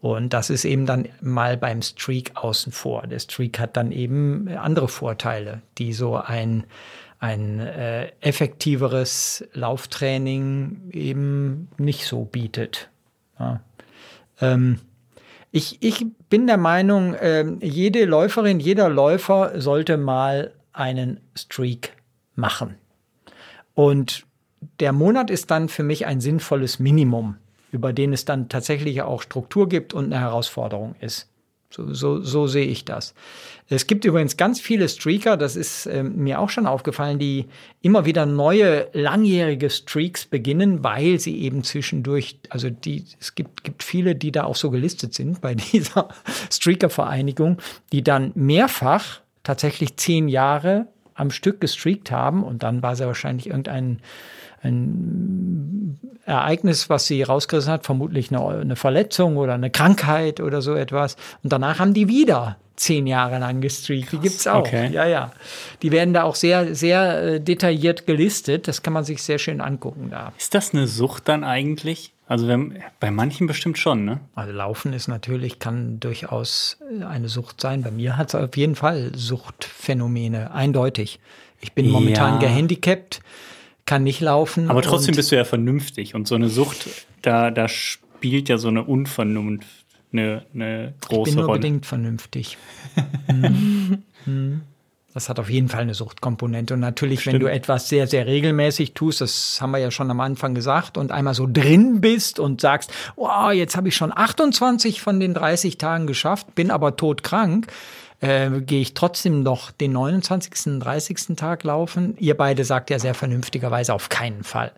[0.00, 3.06] Und das ist eben dann mal beim Streak außen vor.
[3.06, 6.64] Der Streak hat dann eben andere Vorteile, die so ein,
[7.18, 12.88] ein äh, effektiveres Lauftraining eben nicht so bietet.
[13.38, 13.60] Ja.
[14.40, 14.80] Ähm,
[15.52, 21.96] ich, ich bin der Meinung, äh, jede Läuferin, jeder Läufer sollte mal einen Streak
[22.34, 22.76] machen.
[23.74, 24.26] Und
[24.78, 27.36] der Monat ist dann für mich ein sinnvolles Minimum,
[27.72, 31.29] über den es dann tatsächlich auch Struktur gibt und eine Herausforderung ist.
[31.72, 33.14] So, so, so sehe ich das.
[33.68, 37.46] Es gibt übrigens ganz viele Streaker, das ist äh, mir auch schon aufgefallen, die
[37.80, 43.84] immer wieder neue langjährige Streaks beginnen, weil sie eben zwischendurch, also die, es gibt, gibt
[43.84, 46.08] viele, die da auch so gelistet sind bei dieser
[46.50, 47.58] Streaker-Vereinigung,
[47.92, 53.46] die dann mehrfach tatsächlich zehn Jahre am Stück gestreakt haben und dann war ja wahrscheinlich
[53.46, 54.00] irgendein
[54.62, 60.74] ein Ereignis, was sie rausgerissen hat, vermutlich eine, eine, Verletzung oder eine Krankheit oder so
[60.74, 61.16] etwas.
[61.42, 64.12] Und danach haben die wieder zehn Jahre lang gestreakt.
[64.12, 64.60] Die gibt's auch.
[64.60, 64.90] Okay.
[64.92, 65.32] Ja, ja.
[65.82, 68.68] Die werden da auch sehr, sehr äh, detailliert gelistet.
[68.68, 70.32] Das kann man sich sehr schön angucken da.
[70.38, 72.12] Ist das eine Sucht dann eigentlich?
[72.26, 74.20] Also wenn, bei manchen bestimmt schon, ne?
[74.36, 77.82] Also Laufen ist natürlich, kann durchaus äh, eine Sucht sein.
[77.82, 81.18] Bei mir hat es auf jeden Fall Suchtphänomene, eindeutig.
[81.60, 82.48] Ich bin momentan ja.
[82.48, 83.20] gehandicapt
[83.90, 84.70] kann nicht laufen.
[84.70, 86.88] Aber trotzdem bist du ja vernünftig und so eine Sucht,
[87.22, 89.66] da, da spielt ja so eine Unvernunft
[90.12, 91.58] eine, eine große ich bin nur Rolle.
[91.58, 92.56] bedingt vernünftig.
[93.26, 94.02] Hm.
[94.24, 94.60] Hm.
[95.12, 96.74] Das hat auf jeden Fall eine Suchtkomponente.
[96.74, 97.34] Und natürlich, Stimmt.
[97.34, 100.96] wenn du etwas sehr, sehr regelmäßig tust, das haben wir ja schon am Anfang gesagt,
[100.96, 105.34] und einmal so drin bist und sagst, wow, jetzt habe ich schon 28 von den
[105.34, 107.66] 30 Tagen geschafft, bin aber todkrank,
[108.20, 111.36] äh, gehe ich trotzdem noch den 29., 30.
[111.36, 112.16] Tag laufen?
[112.18, 114.72] Ihr beide sagt ja sehr vernünftigerweise auf keinen Fall.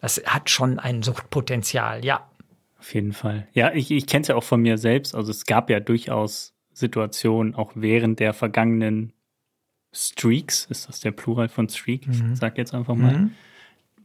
[0.00, 2.28] Das hat schon ein Suchtpotenzial, ja.
[2.78, 3.48] Auf jeden Fall.
[3.52, 5.14] Ja, ich, ich kenne es ja auch von mir selbst.
[5.14, 9.12] Also es gab ja durchaus Situationen, auch während der vergangenen
[9.92, 12.06] Streaks, ist das der Plural von Streak?
[12.08, 12.36] Ich mhm.
[12.36, 13.30] sag jetzt einfach mal, mhm.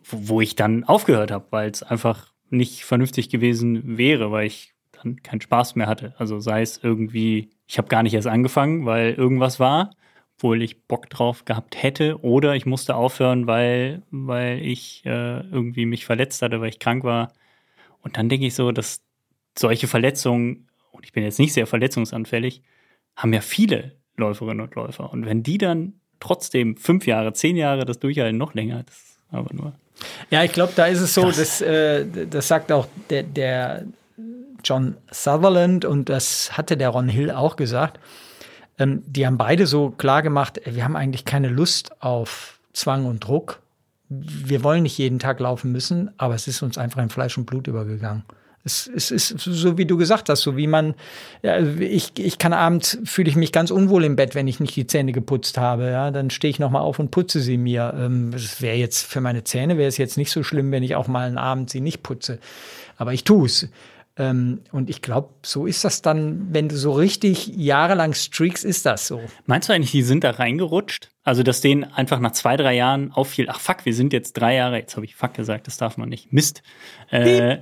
[0.03, 4.73] wo, wo, ich dann aufgehört habe, weil es einfach nicht vernünftig gewesen wäre, weil ich
[4.91, 6.15] dann keinen Spaß mehr hatte.
[6.17, 9.95] Also sei es irgendwie, ich habe gar nicht erst angefangen, weil irgendwas war,
[10.37, 15.87] obwohl ich Bock drauf gehabt hätte, oder ich musste aufhören, weil, weil ich äh, irgendwie
[15.87, 17.33] mich verletzt hatte, weil ich krank war.
[18.03, 19.01] Und dann denke ich so, dass
[19.57, 22.61] solche Verletzungen, und ich bin jetzt nicht sehr verletzungsanfällig,
[23.15, 25.11] haben ja viele Läuferinnen und Läufer.
[25.11, 29.19] Und wenn die dann trotzdem fünf Jahre, zehn Jahre das durchhalten, noch länger, das ist
[29.31, 29.73] aber nur.
[30.29, 33.87] Ja, ich glaube, da ist es so, dass, äh, das sagt auch der, der
[34.63, 37.99] John Sutherland und das hatte der Ron Hill auch gesagt.
[38.79, 43.23] Ähm, die haben beide so klar gemacht, wir haben eigentlich keine Lust auf Zwang und
[43.25, 43.59] Druck.
[44.09, 47.45] Wir wollen nicht jeden Tag laufen müssen, aber es ist uns einfach in Fleisch und
[47.45, 48.23] Blut übergegangen.
[48.65, 50.95] Es, es ist so, wie du gesagt hast, so wie man,
[51.41, 54.75] ja, ich, ich kann abends, fühle ich mich ganz unwohl im Bett, wenn ich nicht
[54.75, 55.87] die Zähne geputzt habe.
[55.87, 57.93] Ja, dann stehe ich nochmal auf und putze sie mir.
[57.97, 61.07] Ähm, wäre jetzt für meine Zähne, wäre es jetzt nicht so schlimm, wenn ich auch
[61.07, 62.39] mal einen Abend sie nicht putze.
[62.97, 63.67] Aber ich tue es.
[64.15, 68.85] Ähm, und ich glaube, so ist das dann, wenn du so richtig jahrelang streaks, ist
[68.85, 69.21] das so.
[69.45, 71.09] Meinst du eigentlich, die sind da reingerutscht?
[71.23, 74.55] Also, dass denen einfach nach zwei, drei Jahren auffiel, ach fuck, wir sind jetzt drei
[74.55, 76.31] Jahre, jetzt habe ich fuck gesagt, das darf man nicht.
[76.31, 76.61] Mist.
[77.09, 77.59] Äh,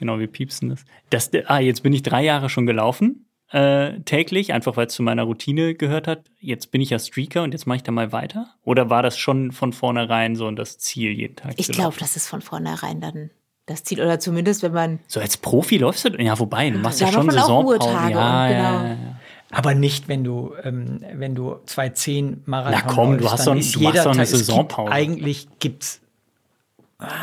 [0.00, 0.86] Genau, wir piepsen das.
[1.10, 1.30] das.
[1.44, 5.24] Ah, jetzt bin ich drei Jahre schon gelaufen, äh, täglich, einfach weil es zu meiner
[5.24, 6.30] Routine gehört hat.
[6.38, 8.54] Jetzt bin ich ja Streaker und jetzt mache ich da mal weiter?
[8.62, 11.52] Oder war das schon von vornherein so das Ziel jeden Tag?
[11.58, 13.30] Ich glaube, das ist von vornherein dann
[13.70, 14.00] das Ziel.
[14.00, 14.98] Oder zumindest, wenn man.
[15.06, 17.92] So als Profi läufst du, ja, wobei, du machst ja, ja schon Saisonpausen.
[17.92, 18.88] Ja, ja, genau.
[18.88, 18.96] ja,
[19.50, 23.80] Aber nicht, wenn du, ähm, wenn du 2,10 Marathon Na komm, du hast doch, du
[23.80, 24.92] machst doch eine Saisonpause.
[24.92, 26.00] Eigentlich gibt's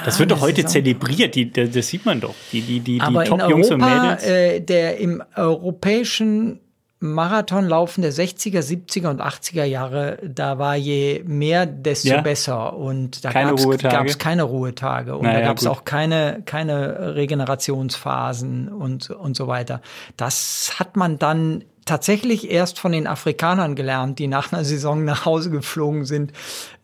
[0.06, 2.34] das wird doch heute zelebriert, die, das sieht man doch.
[2.52, 4.24] Die, die, die, die Top-Jungs und Mädels.
[4.24, 6.60] Äh, der im europäischen
[7.00, 12.22] Marathonlaufen der 60er, 70er und 80er Jahre, da war je mehr, desto ja.
[12.22, 12.76] besser.
[12.76, 15.16] Und da gab es keine Ruhetage.
[15.16, 19.82] Und naja, da gab es auch keine, keine Regenerationsphasen und, und so weiter.
[20.16, 25.26] Das hat man dann tatsächlich erst von den Afrikanern gelernt, die nach einer Saison nach
[25.26, 26.34] Hause geflogen sind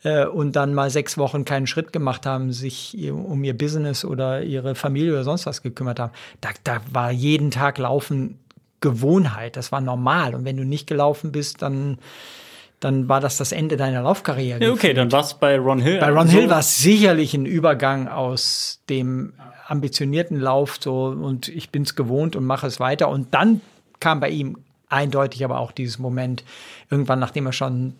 [0.04, 4.44] äh, und dann mal sechs Wochen keinen Schritt gemacht haben, sich um ihr Business oder
[4.44, 6.14] ihre Familie oder sonst was gekümmert haben.
[6.42, 8.40] Da, da war jeden Tag Laufen
[8.84, 10.36] Gewohnheit, das war normal.
[10.36, 11.98] Und wenn du nicht gelaufen bist, dann
[12.82, 14.62] dann war das das Ende deiner Laufkarriere.
[14.62, 16.00] Ja, okay, dann war es bei Ron Hill.
[16.00, 19.32] Bei Ron so Hill war es sicherlich ein Übergang aus dem
[19.68, 23.08] ambitionierten Lauf so und ich bin es gewohnt und mache es weiter.
[23.08, 23.62] Und dann
[24.02, 24.58] kam bei ihm
[24.90, 26.44] eindeutig aber auch dieses Moment,
[26.92, 27.94] irgendwann, nachdem er schon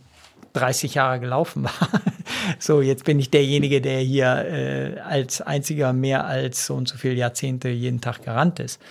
[0.52, 1.90] 30 Jahre gelaufen war.
[2.60, 6.98] so, jetzt bin ich derjenige, der hier äh, als einziger mehr als so und so
[6.98, 8.82] viele Jahrzehnte jeden Tag gerannt ist.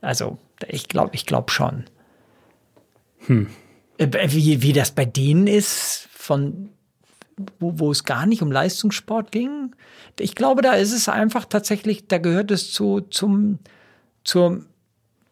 [0.00, 1.84] Also, ich glaube, ich glaube schon.
[3.26, 3.48] Hm.
[3.98, 6.70] Äh, wie, wie das bei denen ist, von
[7.58, 9.74] wo, wo es gar nicht um Leistungssport ging.
[10.18, 13.58] Ich glaube, da ist es einfach tatsächlich, da gehört es zu, zum,
[14.24, 14.64] zur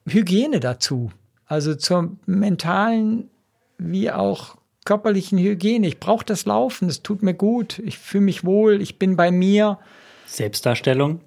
[0.07, 1.11] Hygiene dazu.
[1.47, 3.31] Also zur mentalen
[3.79, 5.87] wie auch körperlichen Hygiene.
[5.87, 9.31] Ich brauche das Laufen, es tut mir gut, ich fühle mich wohl, ich bin bei
[9.31, 9.79] mir.
[10.27, 11.21] Selbstdarstellung.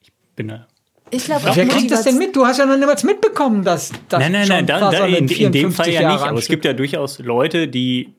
[0.00, 0.66] Ich bin da.
[1.14, 2.34] Ich glaube, wer kriegt das denn mit?
[2.34, 5.52] Du hast ja noch niemals mitbekommen, dass das Nein, nein, nein, da, da, in, in,
[5.52, 6.22] dem Fall ja nicht.
[6.22, 8.14] Aber es gibt ja durchaus Leute, die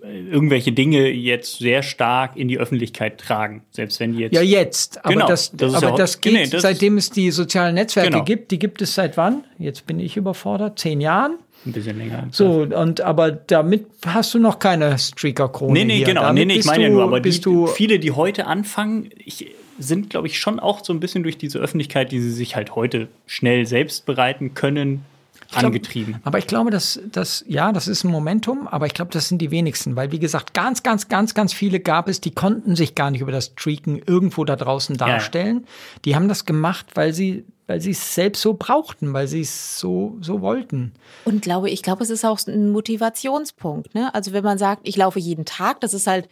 [0.00, 4.34] irgendwelche Dinge jetzt sehr stark in die Öffentlichkeit tragen, selbst wenn die jetzt.
[4.34, 5.02] Ja, jetzt.
[5.04, 8.10] Aber genau, das, das aber ja das geht, nee, das seitdem es die sozialen Netzwerke
[8.10, 8.24] genau.
[8.24, 8.50] gibt.
[8.50, 9.44] Die gibt es seit wann?
[9.58, 10.78] Jetzt bin ich überfordert.
[10.78, 11.38] Zehn Jahren?
[11.66, 12.28] Ein bisschen länger.
[12.30, 15.72] So, und aber damit hast du noch keine Streaker-Krone.
[15.72, 16.06] Nee, nee, hier.
[16.06, 16.30] genau.
[16.32, 17.32] nee, nee, ich meine ja nur, aber die,
[17.74, 19.46] viele, die heute anfangen, ich,
[19.78, 22.74] sind, glaube ich, schon auch so ein bisschen durch diese Öffentlichkeit, die sie sich halt
[22.74, 25.04] heute schnell selbst bereiten können,
[25.50, 26.16] glaub, angetrieben.
[26.24, 29.40] Aber ich glaube, dass das, ja, das ist ein Momentum, aber ich glaube, das sind
[29.40, 32.94] die wenigsten, weil wie gesagt, ganz, ganz, ganz, ganz viele gab es, die konnten sich
[32.94, 35.60] gar nicht über das Streaken irgendwo da draußen darstellen.
[35.62, 36.00] Ja.
[36.04, 39.78] Die haben das gemacht, weil sie weil sie es selbst so brauchten, weil sie es
[39.78, 40.92] so, so wollten.
[41.24, 43.94] Und glaube, ich glaube, es ist auch ein Motivationspunkt.
[43.94, 44.14] Ne?
[44.14, 46.28] Also wenn man sagt, ich laufe jeden Tag, das ist halt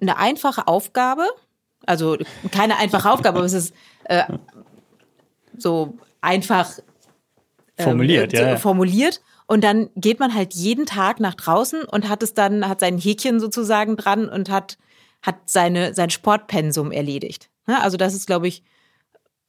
[0.00, 1.22] eine einfache Aufgabe.
[1.86, 2.16] Also
[2.50, 4.24] keine einfache Aufgabe, aber es ist äh,
[5.56, 6.70] so einfach
[7.78, 9.20] formuliert, ähm, ja, formuliert.
[9.46, 12.96] Und dann geht man halt jeden Tag nach draußen und hat es dann, hat sein
[12.98, 14.78] Häkchen sozusagen dran und hat,
[15.20, 17.50] hat seine, sein Sportpensum erledigt.
[17.68, 18.62] Ja, also das ist, glaube ich,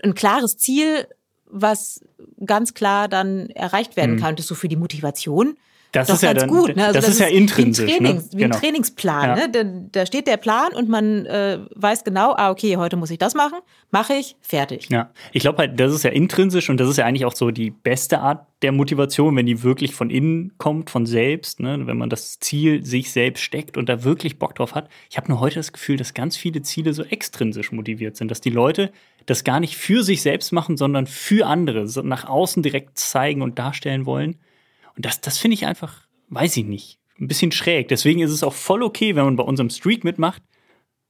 [0.03, 1.07] ein klares Ziel,
[1.45, 2.03] was
[2.45, 4.19] ganz klar dann erreicht werden mhm.
[4.19, 4.29] kann.
[4.31, 5.57] Und das so für die Motivation.
[5.95, 6.75] Das doch ist ja ganz dann, gut.
[6.75, 6.85] Ne?
[6.85, 7.89] Also das, ist ja intrinsisch.
[7.89, 8.39] Wie ein, Trainings, ne?
[8.39, 8.59] wie ein Genau.
[8.59, 9.29] Trainingsplan.
[9.29, 9.35] Ja.
[9.35, 9.49] Ne?
[9.51, 9.63] Da,
[9.99, 13.33] da steht der Plan und man äh, weiß genau, ah, okay, heute muss ich das
[13.33, 13.59] machen,
[13.91, 14.89] mache ich, fertig.
[14.89, 17.51] Ja, ich glaube halt, das ist ja intrinsisch und das ist ja eigentlich auch so
[17.51, 21.85] die beste Art der Motivation, wenn die wirklich von innen kommt, von selbst, ne?
[21.85, 24.89] wenn man das Ziel sich selbst steckt und da wirklich Bock drauf hat.
[25.09, 28.41] Ich habe nur heute das Gefühl, dass ganz viele Ziele so extrinsisch motiviert sind, dass
[28.41, 28.91] die Leute
[29.25, 33.41] das gar nicht für sich selbst machen, sondern für andere, so nach außen direkt zeigen
[33.41, 34.37] und darstellen wollen.
[34.95, 37.87] Und das, das finde ich einfach, weiß ich nicht, ein bisschen schräg.
[37.87, 40.41] Deswegen ist es auch voll okay, wenn man bei unserem Streak mitmacht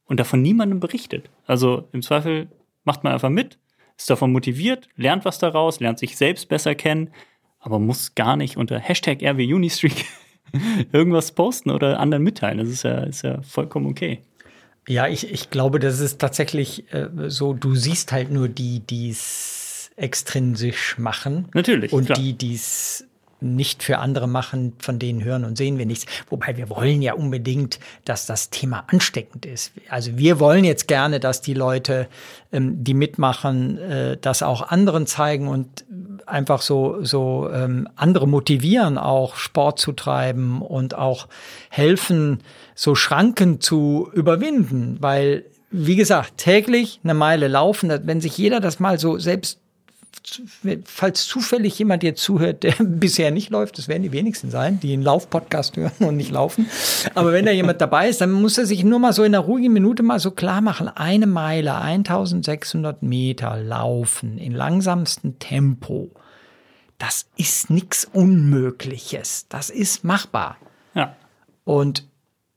[0.06, 1.30] und davon niemandem berichtet.
[1.46, 2.48] Also im Zweifel
[2.84, 3.58] macht man einfach mit,
[3.98, 7.12] ist davon motiviert, lernt was daraus, lernt sich selbst besser kennen,
[7.60, 10.06] aber muss gar nicht unter Hashtag RWUnistreak
[10.92, 12.60] irgendwas posten oder anderen mitteilen.
[12.60, 14.22] Das ist ja, ist ja vollkommen okay.
[14.88, 19.10] Ja, ich, ich glaube, das ist tatsächlich äh, so, du siehst halt nur die, die
[19.10, 21.48] es extrinsisch machen.
[21.54, 22.20] Natürlich, Und klar.
[22.20, 23.08] die, die es
[23.46, 26.06] nicht für andere machen, von denen hören und sehen wir nichts.
[26.30, 29.72] Wobei wir wollen ja unbedingt, dass das Thema ansteckend ist.
[29.90, 32.08] Also wir wollen jetzt gerne, dass die Leute,
[32.52, 35.86] ähm, die mitmachen, äh, das auch anderen zeigen und
[36.26, 41.28] einfach so, so ähm, andere motivieren, auch Sport zu treiben und auch
[41.70, 42.40] helfen,
[42.74, 44.98] so Schranken zu überwinden.
[45.00, 49.60] Weil, wie gesagt, täglich eine Meile laufen, wenn sich jeder das mal so selbst
[50.86, 54.94] falls zufällig jemand jetzt zuhört, der bisher nicht läuft, das werden die wenigsten sein, die
[54.94, 56.68] einen Laufpodcast hören und nicht laufen.
[57.14, 59.44] Aber wenn da jemand dabei ist, dann muss er sich nur mal so in einer
[59.44, 66.12] ruhigen Minute mal so klar machen, eine Meile, 1600 Meter laufen in langsamstem Tempo.
[66.98, 69.48] Das ist nichts Unmögliches.
[69.50, 70.58] Das ist machbar.
[70.94, 71.16] Ja.
[71.66, 72.08] Und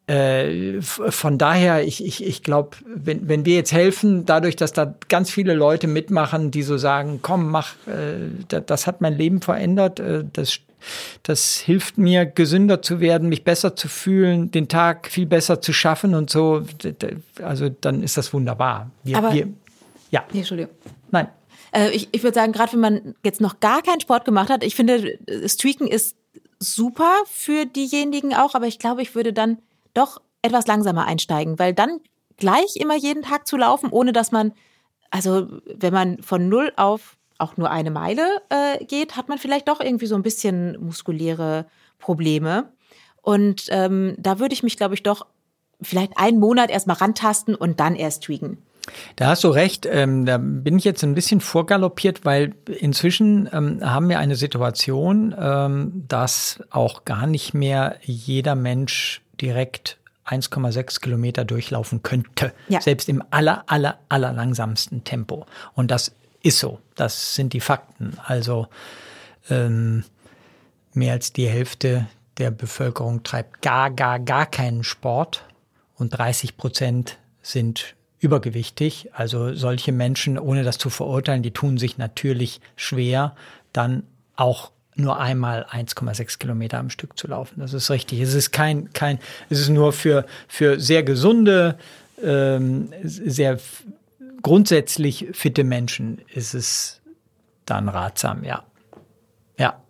[0.08, 4.94] äh, von daher, ich, ich, ich glaube, wenn, wenn wir jetzt helfen, dadurch, dass da
[5.08, 9.42] ganz viele Leute mitmachen, die so sagen, komm, mach, äh, das, das hat mein Leben
[9.42, 10.60] verändert, äh, das,
[11.24, 15.72] das hilft mir, gesünder zu werden, mich besser zu fühlen, den Tag viel besser zu
[15.72, 16.64] schaffen und so,
[17.42, 18.90] also dann ist das wunderbar.
[19.04, 19.48] Wir, Aber- wir,
[20.10, 20.72] ja, Nee, Entschuldigung.
[21.10, 21.28] nein.
[21.72, 24.64] Äh, ich ich würde sagen, gerade wenn man jetzt noch gar keinen Sport gemacht hat,
[24.64, 26.16] ich finde, Streaken ist
[26.58, 29.58] super für diejenigen auch, aber ich glaube, ich würde dann
[29.98, 32.00] doch etwas langsamer einsteigen, weil dann
[32.36, 34.52] gleich immer jeden Tag zu laufen, ohne dass man,
[35.10, 39.68] also wenn man von null auf auch nur eine Meile äh, geht, hat man vielleicht
[39.68, 41.66] doch irgendwie so ein bisschen muskuläre
[41.98, 42.72] Probleme.
[43.22, 45.26] Und ähm, da würde ich mich, glaube ich, doch
[45.80, 48.58] vielleicht einen Monat erstmal rantasten und dann erst tweaken.
[49.16, 49.86] Da hast du recht.
[49.90, 55.34] Ähm, da bin ich jetzt ein bisschen vorgaloppiert, weil inzwischen ähm, haben wir eine Situation,
[55.38, 62.52] ähm, dass auch gar nicht mehr jeder Mensch direkt 1,6 Kilometer durchlaufen könnte.
[62.68, 62.80] Ja.
[62.80, 65.46] Selbst im aller, aller, aller langsamsten Tempo.
[65.74, 66.12] Und das
[66.42, 66.80] ist so.
[66.94, 68.16] Das sind die Fakten.
[68.24, 68.68] Also
[69.48, 70.04] ähm,
[70.92, 72.06] mehr als die Hälfte
[72.38, 75.44] der Bevölkerung treibt gar, gar, gar keinen Sport
[75.96, 79.10] und 30 Prozent sind übergewichtig.
[79.12, 83.34] Also solche Menschen, ohne das zu verurteilen, die tun sich natürlich schwer,
[83.72, 84.04] dann
[84.36, 87.60] auch nur einmal 1,6 Kilometer am Stück zu laufen.
[87.60, 88.20] Das ist richtig.
[88.20, 89.18] Es ist kein, kein,
[89.48, 91.78] es ist nur für, für sehr gesunde,
[92.22, 93.58] ähm, sehr
[94.42, 97.00] grundsätzlich fitte Menschen ist es
[97.64, 98.64] dann ratsam, ja.
[99.58, 99.80] Ja.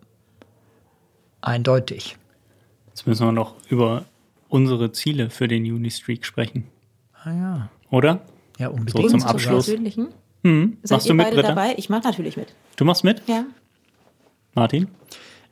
[1.41, 2.17] Eindeutig.
[2.87, 4.05] Jetzt müssen wir noch über
[4.49, 6.65] unsere Ziele für den Juni-Streak sprechen.
[7.23, 7.69] Ah ja.
[7.89, 8.21] Oder?
[8.57, 9.09] Ja, unbedingt.
[9.09, 9.23] So zum.
[9.23, 9.65] Abschluss.
[9.65, 10.09] Persönlichen?
[10.43, 10.77] Hm.
[10.83, 11.47] Seid Machst ihr du mit, beide Britta?
[11.49, 11.73] dabei?
[11.77, 12.53] Ich mache natürlich mit.
[12.75, 13.45] Du machst mit, Ja.
[14.53, 14.87] Martin?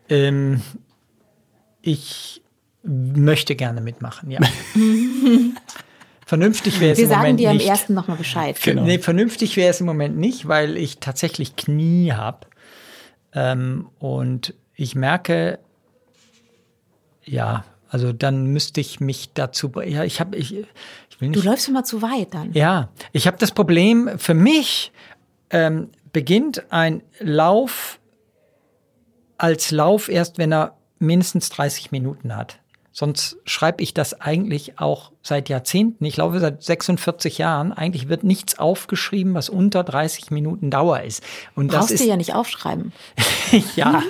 [0.09, 0.61] Ähm,
[1.81, 2.41] ich
[2.83, 4.39] möchte gerne mitmachen, ja.
[6.25, 7.67] vernünftig wäre es Wir im sagen Moment dir am nicht.
[7.67, 8.57] ersten nochmal Bescheid.
[8.61, 8.83] Genau.
[8.83, 12.47] Nee, vernünftig wäre es im Moment nicht, weil ich tatsächlich Knie habe.
[13.33, 15.59] Ähm, und ich merke,
[17.25, 21.45] ja, also dann müsste ich mich dazu, ja, ich habe, ich, ich will Du nicht,
[21.45, 22.51] läufst immer zu weit dann.
[22.53, 24.91] ja, ich habe das Problem, für mich
[25.49, 27.99] ähm, beginnt ein Lauf
[29.37, 32.59] als Lauf erst, wenn er mindestens 30 Minuten hat.
[32.97, 36.03] Sonst schreibe ich das eigentlich auch seit Jahrzehnten.
[36.03, 37.71] Ich laufe seit 46 Jahren.
[37.71, 41.21] Eigentlich wird nichts aufgeschrieben, was unter 30 Minuten Dauer ist.
[41.53, 42.93] Und das Brauchst ist du ja nicht aufschreiben.
[43.75, 44.01] ja,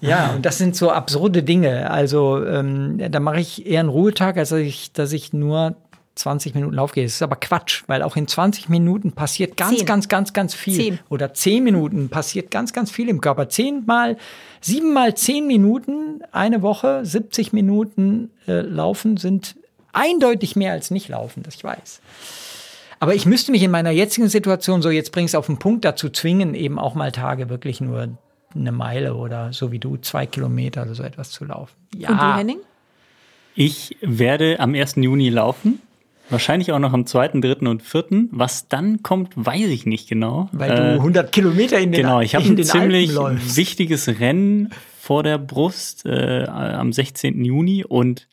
[0.00, 1.90] ja, und das sind so absurde Dinge.
[1.90, 5.76] Also ähm, da mache ich eher einen Ruhetag, als dass ich, dass ich nur
[6.18, 7.04] 20 Minuten Laufgehe.
[7.04, 9.86] Das ist aber Quatsch, weil auch in 20 Minuten passiert ganz, Zehn.
[9.86, 10.74] ganz, ganz, ganz viel.
[10.74, 10.98] Zehn.
[11.08, 13.48] Oder 10 Minuten passiert ganz, ganz viel im Körper.
[13.48, 14.16] Zehnmal,
[14.60, 19.56] siebenmal 10 Minuten, eine Woche, 70 Minuten äh, laufen sind
[19.92, 22.00] eindeutig mehr als nicht laufen, das ich weiß.
[23.00, 26.08] Aber ich müsste mich in meiner jetzigen Situation, so jetzt bring's auf den Punkt, dazu
[26.08, 28.08] zwingen, eben auch mal Tage wirklich nur
[28.54, 31.74] eine Meile oder so wie du zwei Kilometer oder so etwas zu laufen.
[31.94, 32.10] Ja.
[32.10, 32.58] Und du, Henning?
[33.54, 34.96] Ich werde am 1.
[34.96, 35.80] Juni laufen.
[36.30, 37.66] Wahrscheinlich auch noch am 2., 3.
[37.68, 38.04] und 4.
[38.30, 40.48] Was dann kommt, weiß ich nicht genau.
[40.52, 44.70] Weil du 100 Kilometer in den Genau, ich habe in ein ziemlich wichtiges Rennen
[45.00, 47.44] vor der Brust äh, am 16.
[47.44, 48.28] Juni und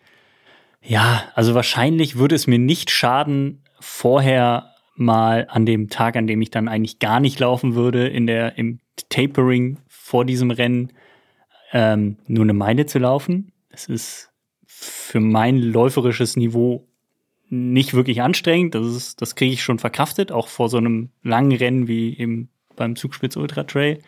[0.81, 6.41] ja, also wahrscheinlich würde es mir nicht schaden, vorher mal an dem Tag, an dem
[6.41, 8.79] ich dann eigentlich gar nicht laufen würde, in der im
[9.09, 10.91] Tapering vor diesem Rennen
[11.71, 13.51] ähm, nur eine Meile zu laufen.
[13.69, 14.31] Es ist
[14.65, 16.87] für mein läuferisches Niveau
[17.49, 18.75] nicht wirklich anstrengend.
[18.75, 22.49] Das, ist, das kriege ich schon verkraftet, auch vor so einem langen Rennen wie im,
[22.75, 23.99] beim Zugspitz Ultra Trail.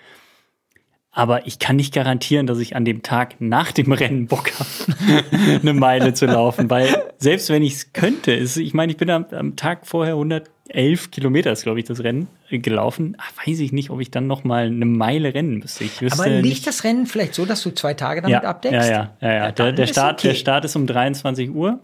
[1.18, 5.24] Aber ich kann nicht garantieren, dass ich an dem Tag nach dem Rennen Bock habe,
[5.62, 6.70] eine Meile zu laufen.
[6.70, 10.14] Weil selbst wenn ich es könnte, ist, ich meine, ich bin am, am Tag vorher
[10.14, 13.18] 111 Kilometer, ist glaube ich das Rennen, äh, gelaufen.
[13.18, 15.86] Ach, weiß ich nicht, ob ich dann noch mal eine Meile rennen müsste.
[15.86, 16.68] Ich wüsste Aber liegt nicht.
[16.68, 18.88] das Rennen vielleicht so, dass du zwei Tage damit ja, abdeckst?
[18.88, 19.34] Ja, ja, ja.
[19.34, 19.52] ja.
[19.52, 20.28] Der, der, Start, okay.
[20.28, 21.80] der Start ist um 23 Uhr.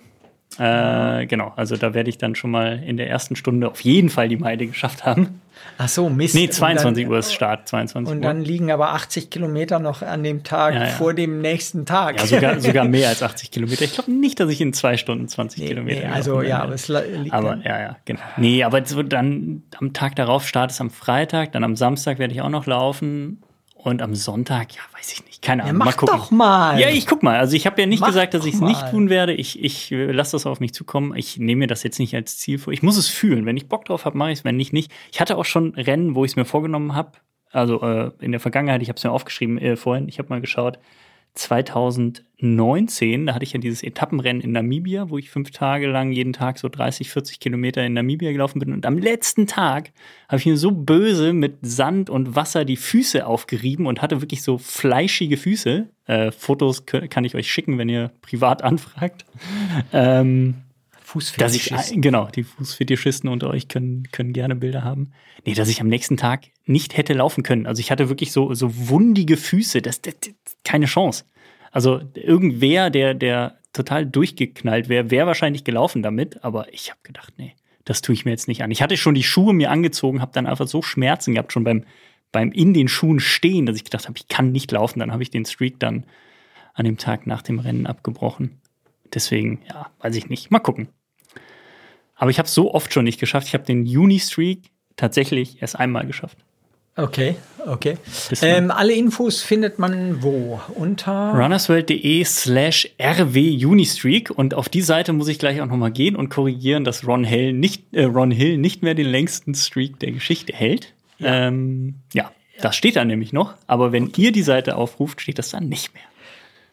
[0.59, 4.09] Äh, genau, also da werde ich dann schon mal in der ersten Stunde auf jeden
[4.09, 5.41] Fall die Meile geschafft haben.
[5.77, 6.35] Ach so, Mist.
[6.35, 8.23] Nee, Und 22 dann- Uhr ist Start, 22 Und Uhr.
[8.23, 10.87] dann liegen aber 80 Kilometer noch an dem Tag Ja, ja.
[10.87, 12.19] vor dem nächsten Tag.
[12.19, 13.83] Ja, sogar, sogar mehr als 80 Kilometer.
[13.83, 16.73] Ich glaube nicht, dass ich in zwei Stunden 20 Nee, Kilometer nee, also ja, aber
[16.73, 18.19] es liegt Aber dann- ja, ja, genau.
[18.37, 22.33] Nee, aber so dann am Tag darauf Start ist am Freitag, dann am Samstag werde
[22.33, 23.41] ich auch noch laufen
[23.83, 25.79] und am Sonntag, ja, weiß ich nicht, keine Ja, Ahnung.
[25.79, 26.17] mach mal gucken.
[26.17, 26.79] doch mal.
[26.79, 27.37] Ja, ich guck mal.
[27.37, 29.33] Also ich habe ja nicht Mach gesagt, dass ich es nicht tun werde.
[29.33, 31.15] Ich, ich äh, lasse das auf mich zukommen.
[31.15, 32.71] Ich nehme mir das jetzt nicht als Ziel vor.
[32.73, 33.45] Ich muss es fühlen.
[33.45, 34.45] Wenn ich Bock drauf habe, mache ich es.
[34.45, 34.91] Wenn nicht, nicht.
[35.11, 37.11] Ich hatte auch schon Rennen, wo ich es mir vorgenommen habe.
[37.51, 40.07] Also äh, in der Vergangenheit, ich habe es mir aufgeschrieben äh, vorhin.
[40.07, 40.79] Ich habe mal geschaut.
[41.35, 46.33] 2019, da hatte ich ja dieses Etappenrennen in Namibia, wo ich fünf Tage lang jeden
[46.33, 48.71] Tag so 30, 40 Kilometer in Namibia gelaufen bin.
[48.71, 49.91] Und am letzten Tag
[50.27, 54.43] habe ich mir so böse mit Sand und Wasser die Füße aufgerieben und hatte wirklich
[54.43, 55.89] so fleischige Füße.
[56.05, 59.25] Äh, Fotos kann ich euch schicken, wenn ihr privat anfragt.
[59.91, 60.62] Ähm,
[61.37, 62.01] dass ich, Fußfetischist.
[62.01, 65.11] genau, die Fußfetischisten unter euch können, können gerne Bilder haben.
[65.45, 67.65] Nee, dass ich am nächsten Tag nicht hätte laufen können.
[67.65, 69.81] Also ich hatte wirklich so, so wundige Füße.
[69.81, 70.33] Das, das, das
[70.63, 71.25] keine Chance.
[71.71, 76.43] Also irgendwer, der, der total durchgeknallt wäre, wäre wahrscheinlich gelaufen damit.
[76.43, 77.55] Aber ich habe gedacht, nee,
[77.85, 78.71] das tue ich mir jetzt nicht an.
[78.71, 81.83] Ich hatte schon die Schuhe mir angezogen, habe dann einfach so Schmerzen gehabt, schon beim,
[82.31, 84.99] beim in den Schuhen stehen, dass ich gedacht habe, ich kann nicht laufen.
[84.99, 86.05] Dann habe ich den Streak dann
[86.73, 88.61] an dem Tag nach dem Rennen abgebrochen.
[89.13, 90.51] Deswegen, ja, weiß ich nicht.
[90.51, 90.87] Mal gucken.
[92.23, 93.47] Aber ich habe es so oft schon nicht geschafft.
[93.47, 96.37] Ich habe den Juni-Streak tatsächlich erst einmal geschafft.
[96.95, 97.35] Okay,
[97.67, 97.97] okay.
[98.41, 100.61] Ähm, alle Infos findet man wo?
[100.73, 106.29] Unter runnersworld.de slash rw-unistreak und auf die Seite muss ich gleich auch nochmal gehen und
[106.29, 110.53] korrigieren, dass Ron Hill nicht, äh, Ron Hill nicht mehr den längsten Streak der Geschichte
[110.53, 110.93] hält.
[111.19, 111.47] Ja.
[111.47, 115.49] Ähm, ja, das steht da nämlich noch, aber wenn ihr die Seite aufruft, steht das
[115.49, 116.03] dann nicht mehr.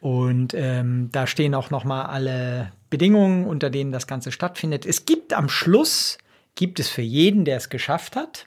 [0.01, 4.87] Und ähm, da stehen auch noch mal alle Bedingungen, unter denen das Ganze stattfindet.
[4.87, 6.17] Es gibt am Schluss,
[6.55, 8.47] gibt es für jeden, der es geschafft hat,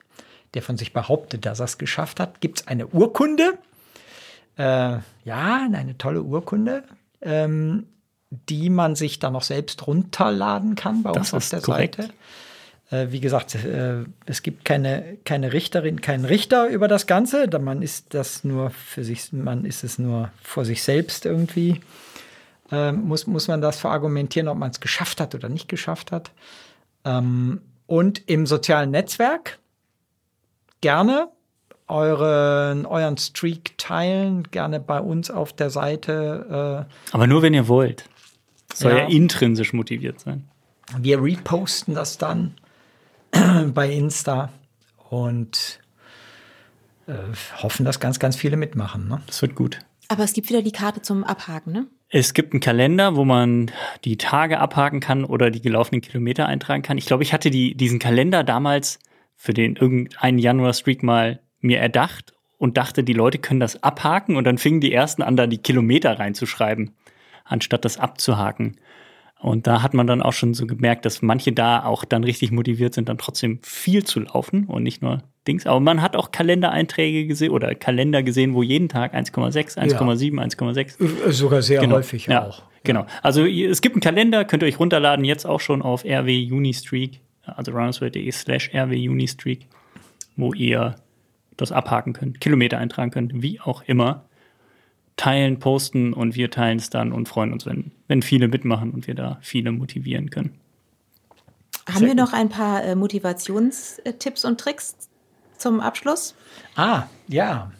[0.55, 3.57] der von sich behauptet, dass er es geschafft hat, gibt es eine Urkunde.
[4.57, 6.83] Äh, ja, eine tolle Urkunde,
[7.21, 7.87] ähm,
[8.49, 11.95] die man sich dann noch selbst runterladen kann bei Das uns auf der korrekt.
[11.95, 12.13] Seite.
[12.93, 17.47] Äh, wie gesagt, äh, es gibt keine, keine Richterin, keinen Richter über das Ganze.
[17.59, 21.81] Man ist das nur für sich, man ist es nur vor sich selbst irgendwie.
[22.71, 26.29] Ähm, muss, muss man das verargumentieren, ob man es geschafft hat oder nicht geschafft hat.
[27.03, 29.57] Ähm, und im sozialen Netzwerk
[30.81, 31.29] gerne
[31.87, 36.85] euren, euren Streak teilen, gerne bei uns auf der Seite.
[37.11, 38.05] Aber nur wenn ihr wollt.
[38.73, 39.07] Soll ja, Ja.
[39.07, 40.47] intrinsisch motiviert sein.
[40.89, 42.53] Äh, wir reposten das dann
[43.73, 44.49] bei Insta
[45.09, 45.79] und
[47.07, 47.13] äh,
[47.61, 49.07] hoffen, dass ganz, ganz viele mitmachen.
[49.07, 49.21] Ne?
[49.27, 49.79] Das wird gut.
[50.07, 51.87] Aber es gibt wieder die Karte zum Abhaken, ne?
[52.09, 53.71] Es gibt einen Kalender, wo man
[54.05, 56.99] die Tage abhaken kann oder die gelaufenen Kilometer eintragen kann.
[56.99, 58.99] Ich glaube, ich hatte die, diesen Kalender damals
[59.35, 64.43] für den irgendeinen Januar-Streak mal mir erdacht und dachte, die Leute können das abhaken und
[64.43, 66.91] dann fingen die ersten an, da die Kilometer reinzuschreiben,
[67.45, 68.77] anstatt das abzuhaken.
[69.43, 72.51] Und da hat man dann auch schon so gemerkt, dass manche da auch dann richtig
[72.51, 75.67] motiviert sind, dann trotzdem viel zu laufen und nicht nur Dings.
[75.67, 81.27] Aber man hat auch Kalendereinträge gesehen oder Kalender gesehen, wo jeden Tag 1,6, 1,7, 1,6
[81.27, 81.97] Äh, Sogar sehr Genau.
[81.97, 82.63] häufig ja, auch.
[82.85, 83.05] Genau.
[83.21, 87.19] Also es gibt einen Kalender, könnt ihr euch runterladen, jetzt auch schon auf RW Unistreak,
[87.45, 89.67] also runnersworld.de slash RW Unistreak,
[90.37, 90.95] wo ihr
[91.57, 94.23] das abhaken könnt, Kilometer eintragen könnt, wie auch immer.
[95.15, 99.05] Teilen, posten und wir teilen es dann und freuen uns, wenn, wenn viele mitmachen und
[99.07, 100.55] wir da viele motivieren können.
[101.91, 104.95] Haben wir noch ein paar äh, Motivationstipps und Tricks
[105.57, 106.33] zum Abschluss?
[106.75, 107.71] Ah, ja.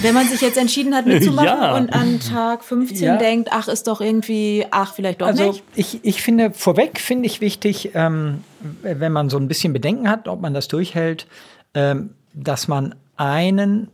[0.00, 1.76] Wenn man sich jetzt entschieden hat mitzumachen Ja.
[1.76, 3.16] und an Tag 15 Ja.
[3.18, 5.64] denkt, ach, ist doch irgendwie, ach, vielleicht doch Also nicht.
[5.74, 8.42] ich, ich finde, vorweg finde ich wichtig, ähm,
[8.82, 11.26] wenn man so ein bisschen Bedenken hat, ob man das durchhält,
[11.74, 13.88] ähm, dass man einen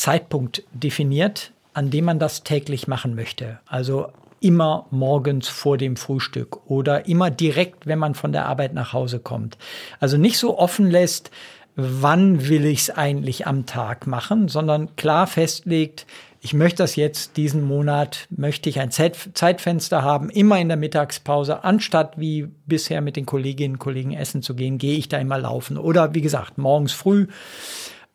[0.00, 3.60] Zeitpunkt definiert, an dem man das täglich machen möchte.
[3.66, 4.08] Also
[4.40, 9.18] immer morgens vor dem Frühstück oder immer direkt, wenn man von der Arbeit nach Hause
[9.18, 9.58] kommt.
[10.00, 11.30] Also nicht so offen lässt,
[11.76, 16.06] wann will ich es eigentlich am Tag machen, sondern klar festlegt,
[16.40, 20.78] ich möchte das jetzt diesen Monat, möchte ich ein Zeit, Zeitfenster haben, immer in der
[20.78, 25.18] Mittagspause, anstatt wie bisher mit den Kolleginnen und Kollegen essen zu gehen, gehe ich da
[25.18, 25.76] immer laufen.
[25.76, 27.26] Oder wie gesagt, morgens früh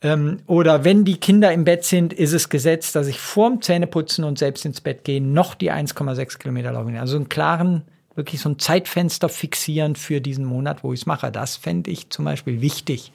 [0.06, 4.24] ähm, oder wenn die Kinder im Bett sind, ist es gesetzt, dass ich vorm Zähneputzen
[4.24, 6.96] und selbst ins Bett gehen noch die 1,6 Kilometer laufen.
[6.96, 7.82] Also einen klaren,
[8.14, 11.32] wirklich so ein Zeitfenster fixieren für diesen Monat, wo ich es mache.
[11.32, 13.12] Das fände ich zum Beispiel wichtig.